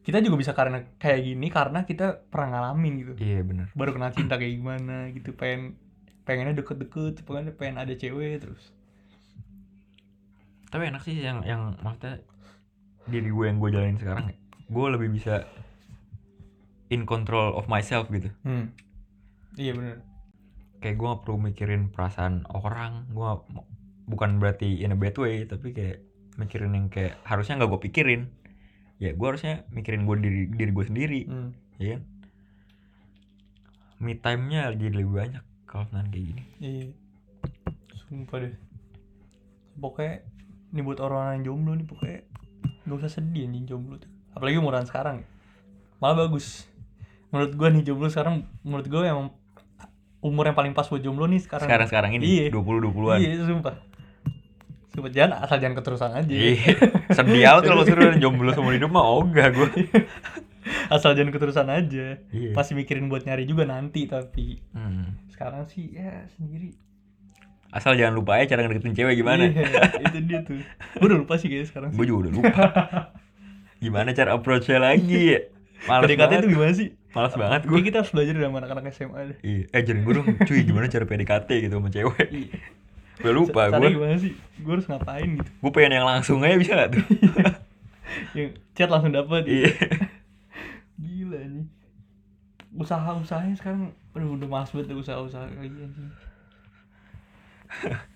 [0.00, 3.12] kita juga bisa karena kayak gini karena kita pernah ngalamin gitu.
[3.20, 3.66] Iya bener.
[3.76, 5.76] Baru kenal cinta kayak gimana gitu pengen
[6.24, 8.72] pengennya deket-deket pengen pengen ada cewek terus.
[10.72, 12.24] Tapi enak sih yang yang maksudnya
[13.10, 14.32] diri gue yang gue jalanin sekarang
[14.70, 15.44] gue lebih bisa
[16.88, 18.32] in control of myself gitu.
[18.46, 18.72] Hmm.
[19.60, 20.00] iya bener.
[20.80, 23.30] Kayak gue gak perlu mikirin perasaan orang gue
[24.08, 26.02] bukan berarti in a bad way tapi kayak
[26.40, 28.22] mikirin yang kayak harusnya nggak gue pikirin
[29.00, 31.20] ya gue harusnya mikirin gue diri diri gue sendiri.
[31.24, 31.50] Hmm.
[31.76, 32.02] ya kan?
[33.98, 36.42] Me time nya jadi lebih banyak kalau misalnya kayak gini.
[36.58, 36.86] Iya.
[37.98, 38.54] Sumpah deh.
[39.74, 40.14] Pokoknya
[40.70, 42.20] ini buat orang yang jomblo nih pokoknya
[42.82, 44.10] gak usah sedih anjing jomblo tuh.
[44.30, 45.26] Apalagi umuran sekarang ya.
[45.96, 46.64] malah bagus.
[47.28, 49.28] Menurut gua nih jomblo sekarang menurut gua emang
[50.20, 51.64] umur yang paling pas buat jomblo nih sekarang.
[51.64, 52.48] Sekarang sekarang Iya.
[52.48, 53.76] ini 20 20-an iya sumpah
[54.90, 56.74] sumpah jangan asal jangan keterusan aja Iya,
[57.10, 59.68] sedih amat kalau suruh jomblo seumur hidup mah ogah gue.
[60.90, 62.52] asal jangan keterusan aja Iya.
[62.52, 65.14] masih mikirin buat nyari juga nanti tapi Hmm.
[65.28, 66.74] sekarang sih ya sendiri
[67.70, 69.46] Asal jangan lupa ya cara ngedeketin cewek gimana.
[69.46, 69.62] Iya,
[70.02, 72.64] itu dia tuh gue udah lupa sih kayaknya sekarang Gue juga udah lupa.
[73.84, 75.38] gimana cara approach-nya lagi?
[75.80, 76.40] Males PDKT banget.
[76.40, 76.88] itu gimana sih?
[77.10, 77.78] Males banget gue.
[77.80, 79.36] Kita harus belajar dari anak-anak SMA deh.
[79.40, 82.26] Iya, eh ajarin gue dong, cuy gimana cara PDKT gitu sama cewek.
[82.28, 82.58] Iya.
[83.20, 83.88] Gue lupa gue.
[83.90, 84.32] gimana sih?
[84.58, 85.50] Gue harus ngapain gitu?
[85.60, 87.04] Gue pengen yang langsung aja bisa gak tuh?
[88.36, 89.46] Yang chat langsung dapat.
[89.46, 89.70] Iya.
[91.02, 91.66] Gila nih.
[92.72, 95.86] Usaha-usahanya sekarang aduh udah males banget deh usaha-usaha kayak gini.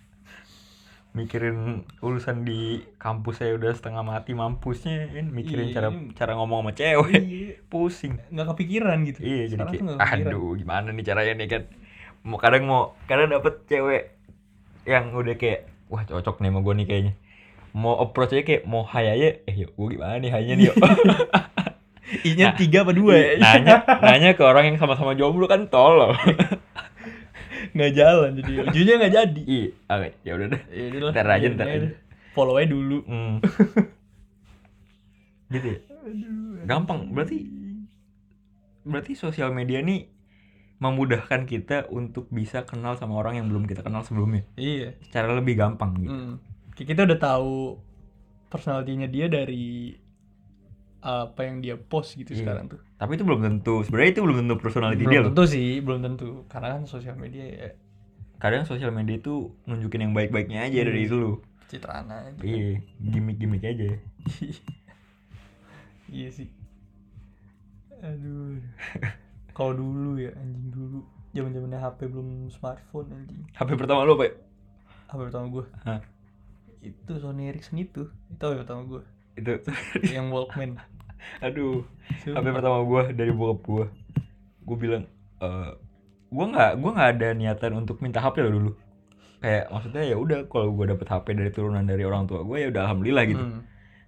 [1.15, 6.33] Mikirin urusan di kampus saya udah setengah mati mampusnya kan mikirin Iya, cara ini- cara
[6.35, 7.23] ngomong sama cewek.
[7.23, 7.55] Iya.
[7.71, 8.19] Pusing.
[8.35, 9.19] Nggak kepikiran gitu.
[9.23, 11.63] Iya jadi kayak aduh gimana nih caranya nih kan
[12.27, 14.14] mau kadang mau kadang dapet cewek
[14.85, 17.13] yang udah kayak wah cocok nih sama gue nih kayaknya.
[17.75, 19.29] Mau approach aja kayak mau hai aja.
[19.45, 20.77] Eh yuk gue gimana nih hainya nih yuk?
[22.29, 23.27] I-nya Nah, tiga apa dua ya?
[23.41, 26.15] nanya nanya ke orang yang sama-sama jomblo kan tolol.
[27.75, 29.43] Nggak jalan jadi ujungnya nggak jadi.
[29.43, 30.63] Iya oke ya udah deh.
[30.71, 31.89] Ya Ntar aja, ntar aja aja.
[32.31, 33.03] follow aja dulu.
[33.03, 33.43] Hmm.
[35.53, 35.79] gitu ya?
[36.65, 37.51] Gampang berarti
[38.85, 40.07] berarti sosial media nih
[40.85, 45.57] memudahkan kita untuk bisa kenal sama orang yang belum kita kenal sebelumnya iya secara lebih
[45.57, 46.37] gampang gitu Hmm.
[46.73, 47.55] Kayak kita udah tahu
[48.47, 49.95] personalitinya dia dari
[51.01, 52.41] apa yang dia post gitu Iya.
[52.43, 52.81] sekarang tuh.
[52.95, 56.01] tapi itu belum tentu sebenarnya itu belum tentu personality belum dia loh tentu sih, belum
[56.03, 56.29] tentu.
[56.47, 57.69] Karena kan sosial media ya
[58.37, 61.07] kadang sosial media itu nunjukin yang baik-baiknya aja dari Iya.
[61.07, 61.33] itu lo
[61.67, 62.41] citraan aja.
[62.41, 63.89] iya gimmick-gimmick aja
[66.11, 66.49] iya sih.
[68.01, 68.61] Aduh.
[69.55, 70.99] Kalau dulu ya anjing dulu
[71.31, 73.43] zaman-zamannya HP belum smartphone anjing.
[73.53, 74.35] HP pertama lo apa ya?
[75.09, 76.01] HP pertama gue Hah?
[76.81, 78.03] itu Sony Ericsson itu.
[78.29, 79.03] Itu HP pertama gue.
[79.35, 79.51] itu
[80.15, 80.79] yang Walkman.
[81.41, 81.83] aduh
[82.21, 82.39] Sumpah.
[82.39, 83.87] HP pertama gue dari bokap gue
[84.63, 85.05] gue bilang
[85.41, 85.71] eh
[86.29, 88.73] gue nggak gue nggak ada niatan untuk minta HP lo dulu
[89.39, 92.69] kayak maksudnya ya udah kalau gue dapet HP dari turunan dari orang tua gue ya
[92.69, 93.61] udah alhamdulillah gitu Hmm.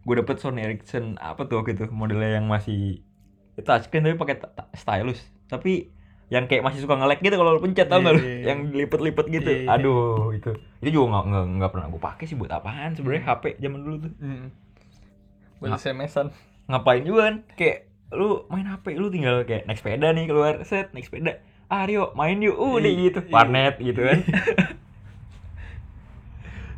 [0.02, 3.02] gue dapet Sony Ericsson apa tuh waktu itu modelnya yang masih
[3.52, 4.36] itu touchscreen tapi pakai
[4.72, 5.90] stylus tapi
[6.26, 8.44] yang kayak masih suka nge-lag gitu kalau lo pencet tau Iya, nggak iya, iya.
[8.44, 9.68] yang lipet-lipet gitu Iya, iya.
[9.70, 13.44] aduh itu itu juga nggak nggak nggak pernah gue pakai sih buat apaan sebenarnya HP
[13.56, 14.46] zaman dulu tuh Hmm.
[15.56, 16.26] Buat Ngap- SMS-an.
[16.66, 17.78] ngapain juga kan kayak
[18.08, 22.10] lu main HP lu tinggal kayak naik sepeda nih keluar set naik sepeda ah Rio
[22.12, 23.32] main yuk uh deh Iya, gitu iya.
[23.32, 24.18] warnet gitu kan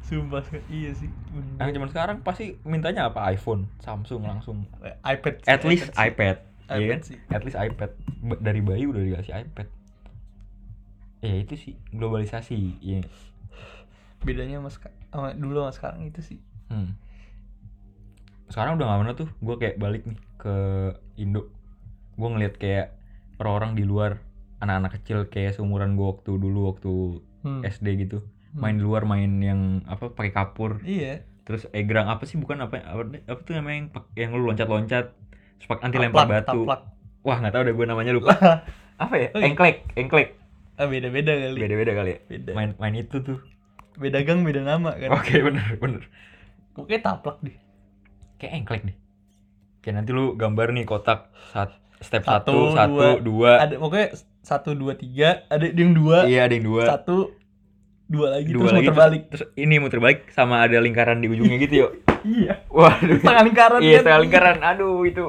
[0.00, 0.64] Sumpah sekali.
[0.70, 1.08] Iya sih.
[1.28, 1.56] bener.
[1.58, 4.64] yang zaman sekarang pasti mintanya apa iPhone Samsung langsung
[5.02, 7.00] iPad at least iPad iPad kan?
[7.02, 7.16] sih.
[7.28, 7.90] at least iPad.
[8.38, 9.68] Dari bayi udah dikasih iPad.
[11.18, 13.02] Ya itu sih globalisasi ya
[14.18, 16.38] bedanya sama, seka- sama dulu sama sekarang itu sih.
[16.66, 16.94] Hmm.
[18.46, 20.54] sekarang udah gak mana tuh gue kayak balik nih ke
[21.16, 21.52] Indo.
[22.14, 22.96] Gue ngeliat kayak
[23.36, 24.24] orang-orang di luar
[24.58, 26.92] anak-anak kecil kayak seumuran gue waktu dulu waktu
[27.38, 27.62] Hmm.
[27.62, 28.18] SD gitu.
[28.48, 28.58] Hmm.
[28.58, 30.80] main di luar main yang apa pakai kapur.
[30.82, 31.22] Iya.
[31.44, 32.34] Terus egrang apa sih?
[32.34, 35.12] Bukan apa apa, apa tuh namanya yang, yang lu loncat-loncat
[35.58, 36.60] terus pak- anti Taplak, lempar batu.
[36.64, 36.80] taplak.
[37.26, 38.32] wah nggak tahu deh gue namanya lupa.
[39.02, 39.28] Apa ya?
[39.34, 39.52] Oh, iya.
[39.52, 40.28] engklek engklek.
[40.74, 41.58] Ah beda beda kali.
[41.58, 42.18] Beda-beda kali ya?
[42.26, 42.50] Beda.
[42.54, 43.38] Main main itu tuh.
[43.98, 45.10] Beda gang beda nama kan?
[45.14, 46.02] Oke bener bener.
[46.74, 47.56] Pokoknya taplak deh?
[48.38, 48.96] Kayak engklek deh.
[49.82, 54.08] Kayak nanti lu gambar nih kotak sat, step Satu, satu, satu, dua, ada pokoknya
[54.42, 55.42] satu dua tiga.
[55.50, 56.26] Ada yang dua.
[56.26, 57.34] Iya ada yang dua, satu
[58.08, 61.20] dua lagi dua terus lagi muter balik terus, terus ini muter balik sama ada lingkaran
[61.20, 61.90] di ujungnya gitu yuk.
[62.38, 62.64] iya.
[62.70, 63.18] Waduh.
[63.20, 64.00] setengah lingkaran iya kan?
[64.02, 64.56] setengah lingkaran.
[64.64, 65.26] Aduh itu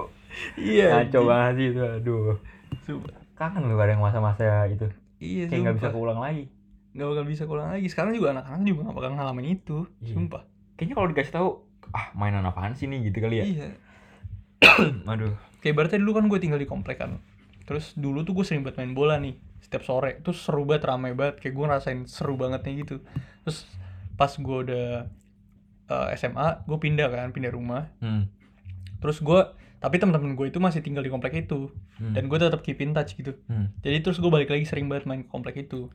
[0.55, 1.23] iya anjing.
[1.23, 1.81] banget sih itu.
[1.81, 2.35] Aduh.
[2.81, 3.13] Sumpah.
[3.33, 4.87] Kangen lu kadang masa-masa itu.
[5.17, 6.45] iya Kayak nggak bisa keulang lagi.
[6.89, 10.09] nggak bakal bisa keulang lagi sekarang juga anak-anak juga nggak bakal ngalamin itu Iya.
[10.11, 10.41] sumpah
[10.73, 11.49] Kayaknya kalau dikasih tahu
[11.89, 13.45] ah mainan apaan sih nih gitu kali ya.
[13.45, 13.67] iya
[15.07, 15.33] Aduh.
[15.59, 17.21] kayak berarti dulu kan gue tinggal di komplek kan
[17.63, 21.13] terus dulu tuh gue sering buat main bola nih setiap sore terus seru banget ramai
[21.13, 22.95] banget kayak gue ngerasain seru banget nih gitu
[23.39, 23.69] terus
[24.15, 24.87] pas gue udah
[25.85, 28.25] eh, SMA gue pindah kan pindah rumah Hmm.
[28.97, 29.41] terus gue
[29.79, 32.11] tapi teman-teman gue itu masih tinggal di komplek itu Hmm.
[32.11, 33.71] dan gue tetap keep in touch gitu Hmm.
[33.79, 35.87] jadi terus gue balik lagi sering banget main ke komplek itu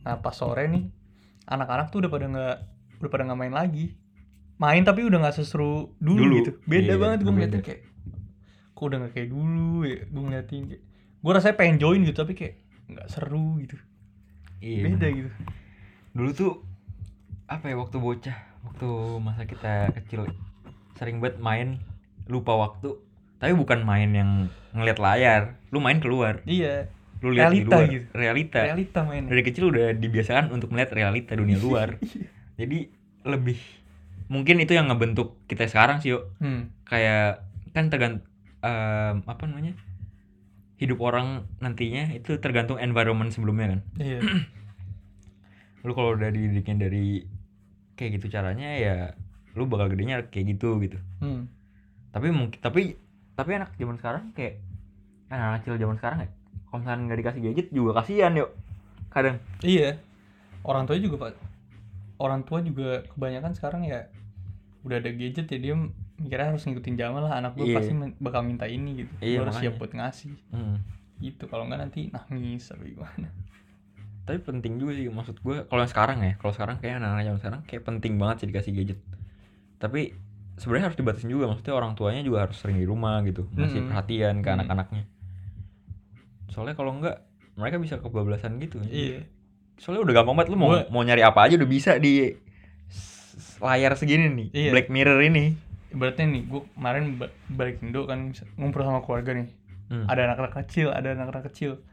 [0.00, 0.88] nah pas sore nih
[1.44, 2.56] anak-anak tuh udah pada nggak
[2.98, 3.96] udah pada nggak main lagi
[4.54, 6.34] main tapi udah nggak seseru dulu, Dulu.
[6.38, 7.80] gitu beda Iya, banget gue ngeliatin kayak
[8.72, 10.82] kok udah nggak kayak dulu ya gue ngeliatin kayak
[11.18, 12.54] gue rasanya pengen join gitu tapi kayak
[12.88, 13.76] nggak seru gitu
[14.58, 14.82] Iya.
[14.86, 15.10] beda bener.
[15.16, 15.30] gitu
[16.12, 16.52] Dulu tuh
[17.44, 18.86] apa ya waktu bocah, waktu
[19.18, 20.28] masa kita kecil
[20.94, 21.68] sering banget main
[22.24, 22.96] lupa waktu.
[23.42, 24.30] Tapi bukan main yang
[24.70, 25.42] ngeliat layar,
[25.74, 26.46] lu main keluar.
[26.46, 26.86] iya
[27.18, 27.90] Lu lihat di Realita luar.
[27.90, 28.06] gitu.
[28.14, 28.60] Realita.
[28.62, 31.98] realita main Dari kecil udah dibiasakan untuk melihat realita dunia luar.
[32.54, 32.86] Jadi
[33.26, 33.58] lebih
[34.30, 36.30] mungkin itu yang ngebentuk kita sekarang sih, yuk.
[36.38, 36.86] hmm.
[36.86, 38.22] Kayak kan tergant
[38.62, 39.74] em, apa namanya?
[40.78, 43.80] Hidup orang nantinya itu tergantung environment sebelumnya kan.
[43.98, 44.18] iya
[45.82, 47.26] lu kalau udah dididikin dari
[47.98, 48.96] kayak gitu caranya ya
[49.58, 51.50] lu bakal gedenya kayak gitu gitu hmm.
[52.14, 53.01] tapi mungkin tapi
[53.42, 54.62] tapi anak zaman sekarang kayak
[55.28, 56.28] anak kecil zaman sekarang ya
[56.64, 58.50] kalau misalnya nggak dikasih gadget juga kasihan yuk
[59.10, 59.98] kadang Iya.
[60.62, 61.34] Orang tua juga pak.
[62.16, 64.06] Orang tua juga kebanyakan sekarang ya
[64.80, 65.74] udah ada gadget ya dia
[66.16, 67.76] mikirnya harus ngikutin zaman lah anak gue Iya.
[67.82, 69.12] pasti bakal minta ini gitu.
[69.18, 70.78] Iya, harus siap buat ngasih Hmm.
[71.18, 71.44] gitu.
[71.44, 73.28] Kalau nggak nanti nangis apa gimana.
[74.22, 77.60] tapi penting juga sih maksud gue kalau sekarang ya kalau sekarang kayak anak-anak zaman sekarang
[77.66, 78.98] kayak penting banget sih dikasih gadget
[79.82, 80.14] tapi
[80.62, 83.88] sebenarnya harus dibatasin juga maksudnya orang tuanya juga harus sering di rumah gitu ngasih Mm-mm.
[83.88, 84.54] perhatian ke Mm.
[84.56, 85.02] anak-anaknya
[86.48, 89.26] soalnya kalau enggak mereka bisa kebablasan gitu Iya.
[89.74, 92.32] soalnya udah gampang banget lu mau Gua- mau nyari apa aja udah bisa di
[93.58, 94.70] layar segini nih Iya.
[94.70, 95.44] Black Mirror ini
[95.90, 99.44] Ibaratnya nih gue kemarin ba- balik Indo kan ngumpul sama keluarga nih.
[99.86, 100.08] Hmm.
[100.08, 101.84] Ada anak-anak kecil, ada anak-anak kecil.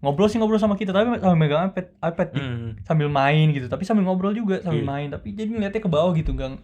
[0.00, 2.28] ngobrol sih ngobrol sama kita tapi sambil megang iPad iPad.
[2.34, 2.76] Hmm.
[2.82, 4.90] sambil main gitu tapi sambil ngobrol juga sambil Iya.
[4.90, 6.60] main tapi jadi ngeliatnya ke bawah gitu nggak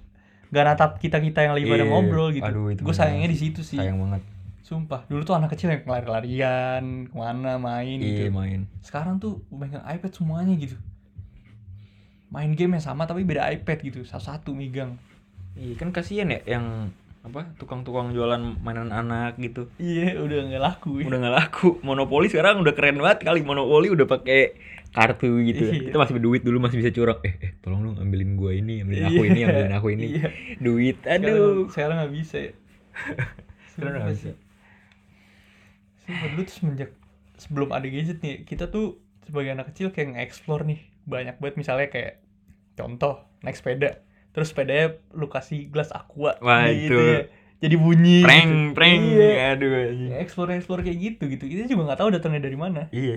[0.51, 1.91] nggak natap kita kita yang lagi pada Iya.
[1.91, 2.47] ngobrol gitu.
[2.47, 3.79] Aduh, itu gue sayangnya di situ sih.
[3.79, 4.23] Sayang banget.
[4.61, 8.31] Sumpah dulu tuh anak kecil yang lari-larian ke mana main iya gitu.
[8.31, 8.67] main.
[8.83, 10.75] Sekarang tuh megang iPad semuanya gitu.
[12.31, 14.95] Main game yang sama tapi beda iPad gitu satu-satu megang.
[15.59, 19.67] Iya kan kasihan ya yang apa tukang-tukang jualan mainan anak gitu.
[19.77, 21.11] Iya udah nggak laku ya.
[21.11, 21.69] udah nggak laku.
[21.83, 23.43] Monopoli sekarang udah keren banget kali.
[23.43, 24.55] Monopoli udah pakai
[24.91, 25.87] kartu gitu Iya.
[25.87, 29.07] kita masih berduit dulu masih bisa curang eh, eh tolong dong ambilin gua ini ambilin
[29.07, 29.47] aku ini Iya.
[29.47, 30.29] ambilin aku ini Iya.
[30.59, 32.53] duit aduh sekarang nggak bisa ya
[33.71, 34.31] Sekarang nggak bisa.
[36.03, 36.91] Sumpah dulu tuh semenjak
[37.37, 41.87] sebelum ada gadget nih, kita tuh sebagai anak kecil kayak nge-explore nih banyak banget misalnya
[41.87, 42.21] kayak
[42.75, 46.99] contoh naik sepeda terus sepedanya lu kasih gelas aqua Wah, gitu itu.
[46.99, 47.21] ya.
[47.59, 48.75] jadi bunyi prank gitu.
[48.75, 49.71] prank iya aduh
[50.17, 53.17] explore explore kayak gitu gitu kita juga nggak tahu datangnya dari mana iya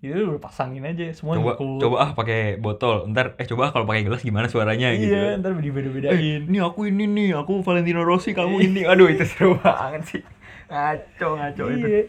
[0.00, 1.78] itu udah pasangin aja semua coba nyangkut.
[1.78, 5.36] coba ah pakai botol ntar eh coba ah kalau pakai gelas gimana suaranya gitu iya
[5.36, 8.80] ntar dibeda-bedain Eh, ini aku ini nih, aku Valentino Rossi, kamu ini.
[8.82, 10.22] Aduh, itu seru banget sih.
[10.66, 11.86] Ngaco, ngaco itu.
[11.86, 12.02] iya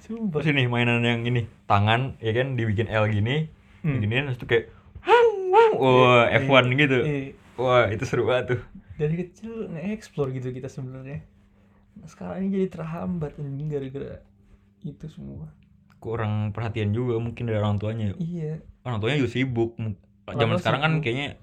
[0.00, 3.48] sumpah Terus ini mainan yang ini, tangan ya kan dibikin L gini,
[3.80, 3.98] Hmm.
[3.98, 5.72] diginiin terus tuh kayak wang wang.
[5.76, 6.98] Wah, Iya, F1 gitu.
[7.02, 7.32] iya.
[7.54, 8.60] Wah, itu seru banget tuh.
[8.94, 11.26] dari kecil nge-explore gitu kita sebenarnya
[11.94, 14.22] nah, sekarang ini jadi terhambat anjing gara-gara
[14.80, 15.50] itu semua
[16.04, 18.12] Kurang perhatian juga mungkin dari orang tuanya.
[18.20, 19.80] iya Orang tuanya juga sibuk.
[20.28, 21.40] Orang Zaman sekarang kan kayaknya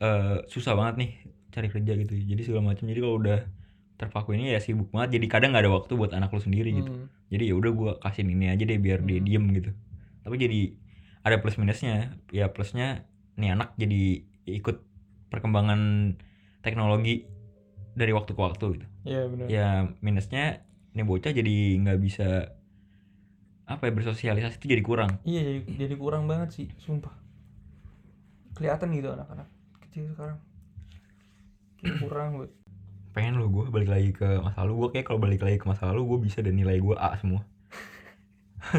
[0.00, 1.10] eh, susah banget nih
[1.52, 2.12] cari kerja gitu.
[2.16, 2.88] Jadi segala macam.
[2.88, 3.40] Jadi kalau udah
[4.00, 5.20] terpaku ini ya sibuk banget.
[5.20, 6.88] Jadi kadang nggak ada waktu buat anak lu sendiri gitu.
[6.88, 7.06] Hmm.
[7.28, 9.24] jadi ya udah gua kasihin ini aja deh biar dia Hmm.
[9.24, 9.70] diem gitu
[10.20, 10.60] tapi jadi
[11.24, 13.08] ada plus minusnya ya plusnya
[13.40, 14.20] nih anak jadi
[14.52, 14.84] ikut
[15.32, 16.12] perkembangan
[16.60, 17.24] teknologi
[17.96, 19.68] dari waktu ke waktu gitu iya benar ya
[20.04, 20.60] minusnya
[20.92, 22.52] nih bocah jadi nggak bisa
[23.66, 25.10] apa ya bersosialisasi itu jadi kurang.
[25.22, 27.14] Iya jadi, jadi kurang banget sih sumpah.
[28.58, 29.48] Kelihatan gitu anak-anak
[29.88, 30.38] kecil sekarang.
[31.78, 32.50] Kayak kurang buat
[33.12, 34.72] pengen lo gue balik lagi ke masa lalu.
[34.86, 37.46] Gue kayak kalau balik lagi ke masa lalu gue bisa dan nilai gue A semua.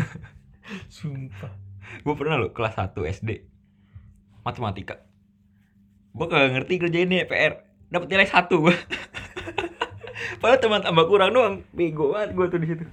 [0.95, 1.53] Sumpah.
[2.01, 3.29] Gue pernah lo kelas 1 SD
[4.43, 4.99] matematika.
[6.11, 8.73] Gue kagak ngerti kerjainnya PR dapat nilai satu gue
[10.41, 11.55] padahal teman tambah kurang doang.
[11.71, 12.85] Bego banget gue tuh di situ.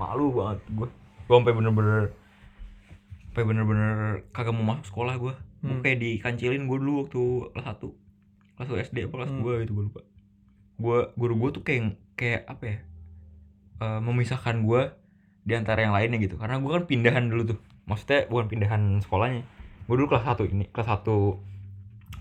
[0.00, 0.88] Malu banget gue
[1.26, 2.02] gue sampai bener-bener
[3.26, 3.94] sampai bener-bener
[4.30, 5.82] kagak mau masuk sekolah gue gue Hmm.
[5.82, 7.90] kayak dikancilin gue dulu waktu kelas 1
[8.54, 9.42] kelas 1 SD apa kelas Hmm.
[9.42, 10.00] 2 gitu gue lupa.
[10.76, 11.82] Gue guru gue tuh kayak
[12.14, 12.78] kayak apa ya
[13.76, 14.82] eh, memisahkan gue
[15.42, 16.36] di antara yang lainnya gitu.
[16.36, 17.58] Karena gue kan pindahan dulu tuh.
[17.84, 19.42] Maksudnya bukan pindahan sekolahnya.
[19.84, 21.40] Gue dulu kelas 1 ini kelas 1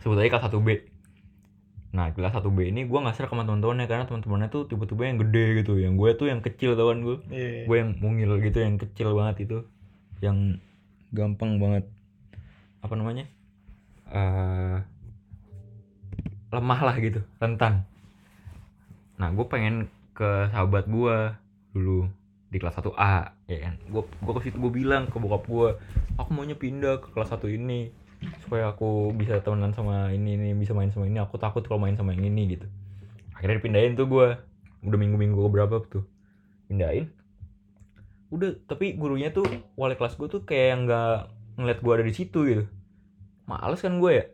[0.01, 0.69] sebut aja kelas 1 B
[1.95, 5.15] nah kelas 1 B ini gue nggak serak sama teman-temannya karena teman-temannya tuh tipe-tipe yang
[5.15, 5.79] gede gitu.
[5.79, 7.63] Yang gue tuh yang kecil tawan gue iya.
[7.63, 9.63] Gue yang mungil gitu yang kecil banget itu.
[10.19, 10.59] Yang
[11.15, 11.87] gampang banget.
[12.83, 13.31] Apa namanya?
[14.11, 14.77] Eh
[16.51, 17.87] lemah lah gitu rentan.
[19.15, 21.15] Nah gue pengen ke sahabat gue
[21.71, 22.11] dulu
[22.51, 23.79] di kelas 1A ya kan?
[23.87, 25.79] Gue gue ke situ gue bilang ke bokap gue
[26.19, 27.91] aku maunya pindah ke kelas 1 ini
[28.45, 31.17] supaya aku bisa temenan sama ini ini bisa main sama ini.
[31.17, 32.69] Aku takut kalau main sama yang ini gitu.
[33.33, 34.37] Akhirnya dipindahin tuh gue
[34.85, 36.05] udah minggu-minggu berapa tuh?
[36.69, 37.09] Pindahin.
[38.29, 41.17] Udah tapi gurunya tuh wali kelas gue tuh kayak yang nggak
[41.57, 42.63] ngeliat gue ada di situ gitu.
[43.49, 44.25] Males kan gue ya?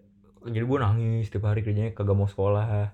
[0.46, 2.92] Jadi gue nangis setiap hari kerjanya kagak mau sekolah.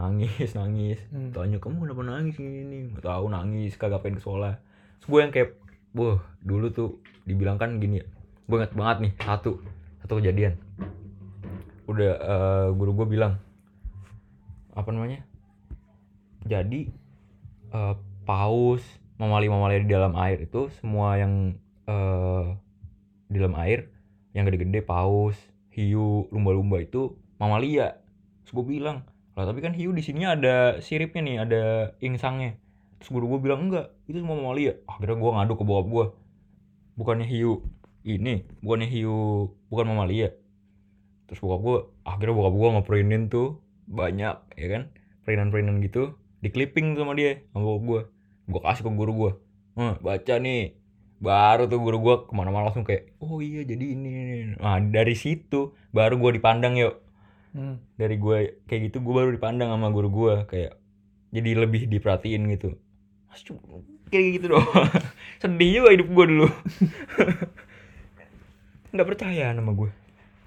[0.00, 0.98] Nangis nangis.
[1.12, 1.30] Hmm.
[1.36, 2.78] tanya kamu kenapa nangis ini ini?
[2.96, 4.56] Nggak tahu nangis kagak pengen ke sekolah.
[4.98, 5.50] Terus gue yang kayak
[5.96, 8.06] wah dulu tuh dibilang kan gini ya
[8.48, 9.60] gue inget banget nih satu
[10.08, 10.56] satu kejadian?
[11.84, 13.36] Udah eh, guru gue bilang
[14.72, 15.20] apa namanya?
[16.48, 16.88] Jadi
[17.76, 17.94] eh,
[18.24, 18.80] paus
[19.20, 21.52] mamali-mamali di dalam air itu semua yang
[21.84, 22.56] eh,
[23.28, 23.92] di dalam air
[24.32, 25.36] yang gede-gede paus
[25.76, 28.00] hiu lumba-lumba itu mamalia.
[28.48, 29.04] Terus gue bilang
[29.36, 31.62] lah tapi kan hiu di sininya ada siripnya nih ada
[32.00, 32.56] insangnya.
[32.96, 34.80] Terus guru gue bilang enggak itu semua mamalia.
[34.88, 36.06] Akhirnya gue ngadu ke bokap gue
[36.96, 37.60] bukannya hiu
[38.02, 40.34] ini bukannya hiu bukan mamalia
[41.28, 41.78] terus bokap gue
[42.08, 44.82] akhirnya bokap gue ngeprinin tuh banyak ya kan?
[45.24, 48.00] Perinan-perinan gitu di clipping sama dia sama bokap gue
[48.48, 49.32] gue kasih ke guru gue
[49.78, 50.74] "Eh, baca nih.
[51.18, 54.36] Baru tuh guru gue ke mana-mana langsung kayak oh iya jadi ini, ini.
[54.56, 56.96] nah dari situ baru gue dipandang yuk.
[57.48, 57.80] Hmm.
[57.96, 60.76] dari gue kayak gitu gue baru dipandang sama guru gue kayak
[61.32, 62.76] jadi lebih diperhatiin gitu.
[64.08, 64.68] Kayak gitu doang.
[65.42, 66.48] Sedih juga hidup gue dulu
[68.90, 69.90] nggak percaya sama gue.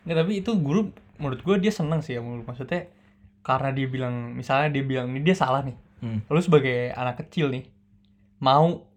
[0.05, 0.89] Ya, tapi itu guru
[1.21, 2.89] menurut gue dia seneng sih ya menurut maksudnya
[3.41, 5.77] karena dia bilang misalnya dia bilang ini dia salah nih.
[6.01, 6.17] Hmm.
[6.33, 7.69] lalu sebagai anak kecil nih
[8.41, 8.89] mau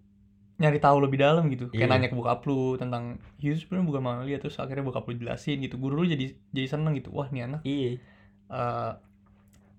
[0.56, 1.68] nyari tahu lebih dalam gitu.
[1.68, 1.92] Kayak Iya.
[1.92, 5.76] nanya ke bokap lu tentang itu sebenarnya bukan Mamalia terus akhirnya bokap lu jelasin gitu.
[5.76, 7.12] Guru lu jadi jadi seneng gitu.
[7.12, 8.00] Wah nih anak iya.
[8.48, 8.92] eh,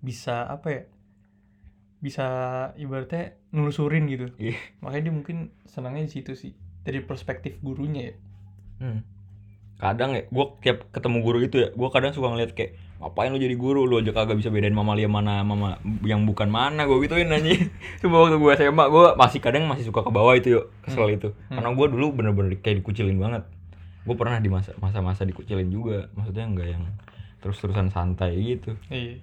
[0.05, 0.81] bisa apa ya
[1.97, 2.25] bisa
[2.77, 4.29] ibaratnya nelusurin gitu.
[4.37, 4.53] Iya.
[4.85, 6.53] makanya dia mungkin senangnya di situ sih.
[6.85, 8.15] Dari perspektif gurunya ya.
[8.85, 9.01] Hmm.
[9.75, 13.39] Kadang ya gue tiap ketemu guru gitu ya gue kadang suka ngeliat kayak ngapain lu
[13.39, 13.83] jadi guru?
[13.83, 17.67] Lu aja kagak bisa bedain mamalia mana mama yang bukan mana gue gituin aja
[18.01, 21.29] cuma waktu gue SMA gue masih kadang masih suka ke bawah itu yuk kesel itu.
[21.51, 21.59] Hmm.
[21.59, 23.43] karena gue dulu bener-bener kayak dikucilin banget.
[24.07, 26.83] Gue pernah di masa masa-masa dikucilin juga maksudnya nggak yang
[27.43, 28.79] terus-terusan santai gitu.
[28.87, 29.19] Iya.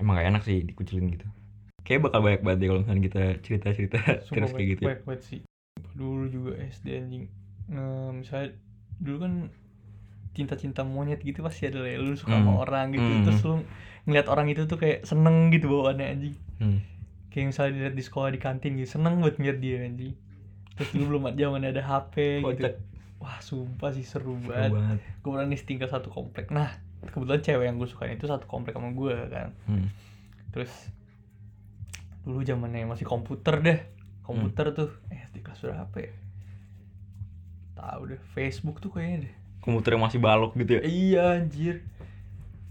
[0.00, 1.26] Emang gak enak sih dikucilin gitu.
[1.86, 4.98] Kayak bakal banyak banget deh kalau misalnya kita cerita-cerita terus kayak gitu ya.
[5.04, 5.40] banget sih.
[5.94, 7.82] Dulu juga SD anjing Nge-
[8.14, 8.48] misalnya
[8.96, 9.32] dulu kan
[10.30, 11.96] cinta-cinta monyet gitu pasti ada ya.
[11.96, 12.62] Lu suka sama Hmm.
[12.62, 13.24] orang gitu Hmm.
[13.24, 13.54] terus lu
[14.04, 16.36] ngeliat orang itu tuh kayak seneng gitu bawaannya anjing.
[16.56, 16.80] Hmm.
[17.26, 20.14] kayak misalnya dilihat di sekolah di kantin gitu seneng buat ngeliat dia anjing.
[20.72, 22.46] Terus dulu belum zaman ada HP gitu.
[22.46, 22.74] Kocak.
[23.16, 24.70] wah sumpah sih seru Seru banget.
[24.70, 24.98] banget.
[25.18, 26.46] Kemudian nih tinggal satu komplek.
[26.48, 26.70] Nah
[27.02, 29.50] kebetulan cewek yang gue sukain itu satu komplek sama gue kan.
[29.64, 29.88] Hmm.
[30.48, 30.70] terus
[32.22, 33.78] dulu zamannya masih komputer deh.
[34.20, 36.12] Komputer tuh eh di kelas berapa ya
[37.74, 39.34] tahu deh Facebook tuh kayaknya deh.
[39.60, 40.82] Komputer yang masih balok gitu ya?
[40.84, 41.82] Iya anjir.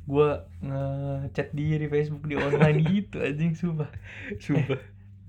[0.04, 3.89] Gua ngechat dia di Facebook di online gitu anjing sumpah.
[4.38, 4.80] Sumpah.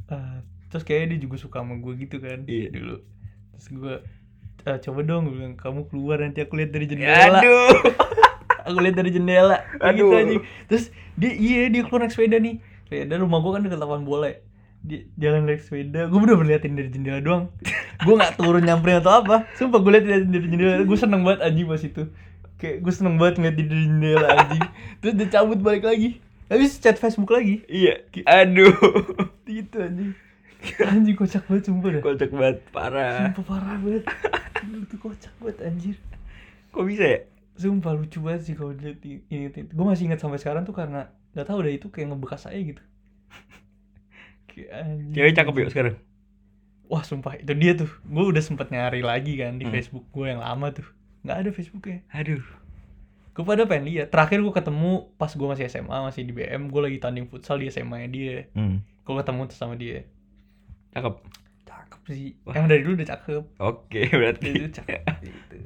[0.07, 2.69] Ah, terus kayaknya dia juga suka sama gue gitu kan Iya.
[2.71, 2.97] dulu.
[3.55, 3.95] Terus gue
[4.65, 7.41] "Ah, coba dong gue bilang kamu keluar nanti aku lihat dari jendela.
[7.41, 7.75] Aduh.
[8.65, 9.61] Aku lihat dari jendela.
[9.77, 10.17] Gitu Aduh.
[10.17, 10.43] anjing.
[10.67, 12.59] Terus dia iya dia keluar naik sepeda nih.
[12.89, 14.39] Sepeda rumah gua kan dekat lapangan bola ya.
[15.17, 16.07] Jalan naik sepeda.
[16.13, 17.45] Gue bener bener liatin dari jendela doang.
[18.05, 19.49] Gue nggak turun nyamperin atau apa.
[19.57, 20.85] Sumpah gue liatin dari jendela.
[20.85, 22.03] Gue seneng banget anjing pas itu.
[22.61, 24.65] Kayak gue seneng banget ngeliat dari jendela anjing.
[25.01, 26.21] Terus dia cabut balik lagi.
[26.53, 27.65] Habis chat Facebook lagi.
[27.65, 28.05] Iya.
[28.29, 28.77] Aduh.
[29.49, 30.13] Gitu anjing.
[30.81, 32.03] Anjing kocak banget sumpah dah.
[32.05, 33.33] Kocak banget parah.
[33.33, 34.05] Sumpah parah banget.
[34.93, 35.97] Tuh kocak banget anjir.
[36.73, 37.21] Kok bisa ya?
[37.57, 41.09] Sumpah lucu banget sih kalau dilihat ini Gue masih ingat sampai sekarang tuh karena
[41.39, 42.83] gak tahu udah itu kayak ngebekas saya gitu.
[45.11, 45.97] Cewek cakep yuk sekarang
[46.85, 47.89] Wah sumpah itu dia tuh.
[48.05, 49.73] Gue udah sempet nyari lagi kan di Hmm.
[49.73, 50.85] Facebook gue yang lama tuh.
[51.23, 51.99] Nggak ada Facebooknya.
[52.09, 52.45] aduh
[53.33, 54.13] Gue pada pengen lihat.
[54.13, 56.69] Terakhir gue ketemu pas gue masih SMA masih di BM.
[56.69, 58.37] Gue lagi tanding futsal di SMA nya dia.
[58.53, 58.79] hmm.
[59.01, 60.05] Gue ketemu tuh sama dia.
[60.93, 61.15] cakep
[61.65, 62.37] Cakep sih.
[62.45, 62.53] Wah.
[62.53, 63.43] Emang dari dulu udah cakep.
[63.59, 65.57] oke berarti Dia tuh cakep gitu.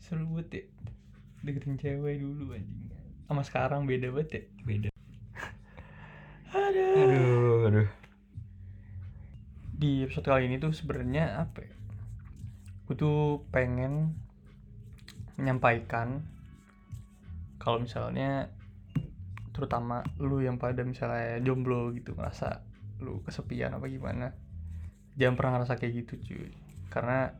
[0.00, 0.64] Seru banget ya.
[1.38, 2.88] Deketin cewek dulu anjing.
[3.24, 4.42] Sama sekarang beda banget ya.
[4.64, 4.88] beda
[6.48, 6.96] Aduh.
[6.96, 7.88] aduh aduh
[9.78, 11.74] di episode kali ini tuh sebenarnya apa ya?
[12.90, 14.18] Gue tuh pengen
[15.38, 16.26] menyampaikan
[17.62, 18.50] kalau misalnya
[19.54, 22.62] terutama lu yang pada misalnya jomblo gitu ngerasa
[23.02, 24.34] lu kesepian apa gimana
[25.18, 26.50] jangan pernah ngerasa kayak gitu cuy
[26.90, 27.34] karena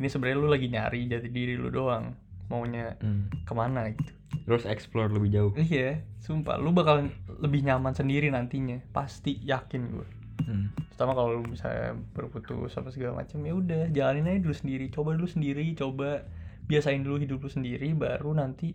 [0.00, 2.16] ini sebenarnya lu lagi nyari jati diri lu doang
[2.48, 3.44] maunya hmm.
[3.44, 4.12] ke mana gitu
[4.48, 7.08] terus explore lebih jauh iya sumpah lu bakal
[7.40, 10.08] lebih nyaman sendiri nantinya pasti yakin gue
[10.48, 10.96] hmm.
[10.96, 14.88] terutama kalau lu misalnya berputus apa segala macam ya udah jalanin aja dulu sendiri.
[14.88, 16.24] Coba dulu sendiri coba
[16.64, 18.72] biasain dulu hidup lu sendiri baru nanti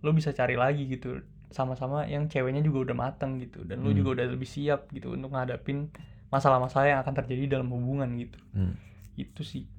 [0.00, 1.20] lu bisa cari lagi gitu.
[1.52, 4.00] Sama-sama yang ceweknya juga udah mateng gitu dan lu Hmm.
[4.00, 5.92] juga udah lebih siap gitu untuk ngadapin
[6.32, 8.40] masalah-masalah yang akan terjadi dalam hubungan gitu.
[8.56, 8.74] Hmm.
[9.14, 9.70] itu sih.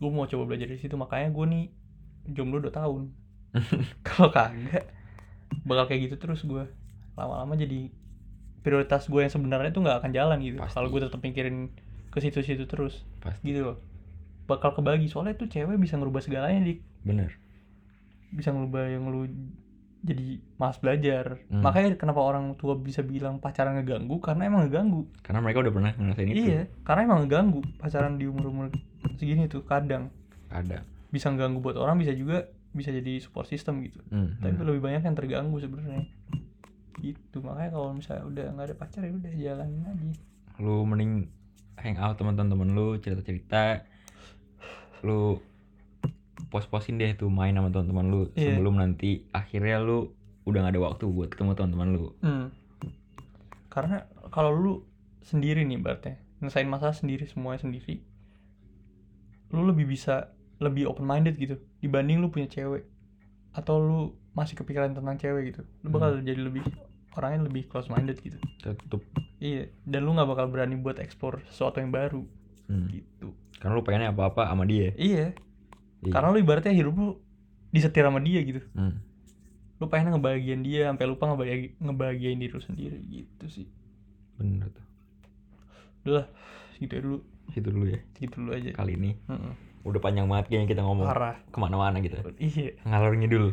[0.00, 0.96] Gue mau coba belajar dari situ.
[0.96, 1.64] Makanya gue nih
[2.32, 3.12] jomblo 2 tahun.
[4.06, 4.88] Kalau kagak
[5.64, 6.64] bakal kayak gitu terus gue
[7.16, 7.88] lama-lama jadi
[8.68, 10.60] prioritas gue yang sebenarnya tuh nggak akan jalan gitu.
[10.60, 11.72] Kalau gue tetap mikirin
[12.12, 13.08] ke situ-situ terus.
[13.24, 13.40] Pasti.
[13.40, 13.80] Gitu loh.
[14.44, 15.08] Bakal kebagi.
[15.08, 16.84] Soalnya tuh cewek bisa ngerubah segalanya dik.
[17.08, 17.32] Bener.
[18.28, 19.24] Bisa ngerubah yang lu
[20.04, 21.40] jadi malas belajar.
[21.48, 21.64] Hmm.
[21.64, 24.20] makanya kenapa orang tua bisa bilang pacaran ngeganggu?
[24.20, 25.08] Karena emang ngeganggu.
[25.24, 26.44] Karena mereka udah pernah ngerasain itu.
[26.52, 27.64] Iya karena emang ngeganggu.
[27.80, 28.66] Pacaran di umur umur
[29.16, 30.12] segini tuh kadang.
[30.52, 33.96] Ada bisa ngeganggu buat orang bisa juga bisa jadi support system gitu.
[34.12, 34.36] Hmm.
[34.44, 34.66] tapi bener.
[34.68, 36.04] lebih banyak yang terganggu sebenarnya
[37.00, 37.40] gitu.
[37.40, 40.08] Makanya kalau misalnya udah nggak ada pacar ya udah jalanin aja.
[40.58, 41.30] Lu mending
[41.78, 43.86] hang out teman-teman lu cerita-cerita.
[45.06, 45.38] Lu
[46.48, 48.56] pos-posin deh tuh main sama teman-teman lu Iya.
[48.56, 50.14] sebelum nanti akhirnya lu
[50.48, 52.06] udah gak ada waktu buat ketemu teman-teman lu.
[52.24, 52.46] Hmm.
[53.68, 54.72] Karena kalau lu
[55.20, 58.00] sendiri nih berarti nyelesain masalah sendiri semuanya sendiri,
[59.52, 60.32] lu lebih bisa
[60.62, 62.88] lebih open minded gitu dibanding lu punya cewek
[63.52, 64.00] atau lu
[64.32, 66.62] masih kepikiran tentang cewek gitu, lu bakal jadi lebih
[67.18, 68.38] orangnya lebih close minded gitu.
[68.62, 69.02] tutup
[69.38, 72.22] Iya, dan lu nggak bakal berani buat explore sesuatu yang baru
[72.66, 72.86] hmm.
[72.90, 73.28] gitu.
[73.58, 75.34] karena lu pengennya apa-apa sama dia Iya,
[75.98, 76.10] Iya.
[76.10, 77.08] karena lu ibaratnya hidup lu
[77.68, 78.62] disetir sama dia gitu.
[78.72, 78.94] hmm.
[79.78, 83.66] Lu pengen ngebahagiain dia sampai lupa ngebahagiain, ngebahagiain diri lu sendiri gitu sih.
[84.34, 84.86] bener tuh
[86.02, 86.26] Udah lah,
[86.74, 87.18] aja dulu.
[87.50, 87.98] Situ dulu ya.
[88.14, 88.70] Segitu dulu aja.
[88.74, 89.52] Kali ini Mm-mm.
[89.82, 91.36] udah panjang banget kayaknya kita ngomong Parah.
[91.46, 92.18] ke mana-mana gitu.
[92.38, 92.74] Iya.
[92.82, 93.46] Ngalor ngidul.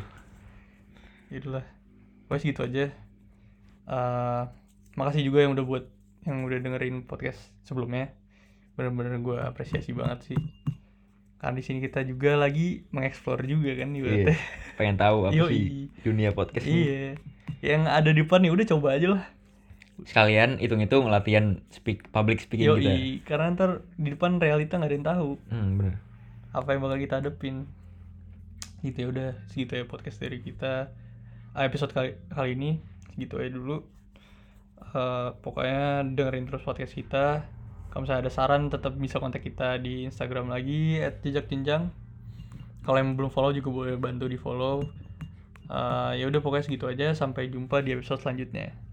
[1.27, 1.65] itulah
[2.25, 2.83] pokoknya segitu aja
[3.85, 4.43] Eh
[4.93, 5.85] makasih juga yang udah buat
[6.23, 8.09] yang udah dengerin podcast sebelumnya
[8.73, 10.39] bener-bener gue apresiasi banget sih
[11.37, 13.99] karena di sini kita juga lagi mengeksplor juga kan Iya.
[13.99, 14.35] ibaratnya
[14.73, 15.51] Pengen tahu apa Yoi.
[15.51, 15.65] sih
[16.01, 16.75] dunia podcast ini.
[16.81, 17.05] iya
[17.61, 19.23] yang ada di depan ya udah coba aja lah
[20.01, 22.95] Sekalian hitung-hitung latihan speak public speaking Yoi, kita.
[23.25, 25.95] karena ntar di depan realita nggak ada yang tahu Hmm, bener.
[26.51, 27.55] apa yang bakal kita hadepin
[28.81, 30.89] gitu ya udah segitu ya podcast dari kita
[31.51, 32.71] Ah, episode kali kali ini
[33.15, 33.81] segitu aja dulu.
[34.95, 37.47] Eh, pokoknya dengerin terus podcast kita.
[37.89, 41.95] Kalau misalnya ada saran tetap bisa kontak kita di Instagram lagi @jejak jenjang
[42.83, 44.85] kalau yang belum follow juga boleh bantu di follow.
[45.65, 47.17] Eh, ya udah pokoknya segitu aja.
[47.17, 48.84] Sampai jumpa di episode selanjutnya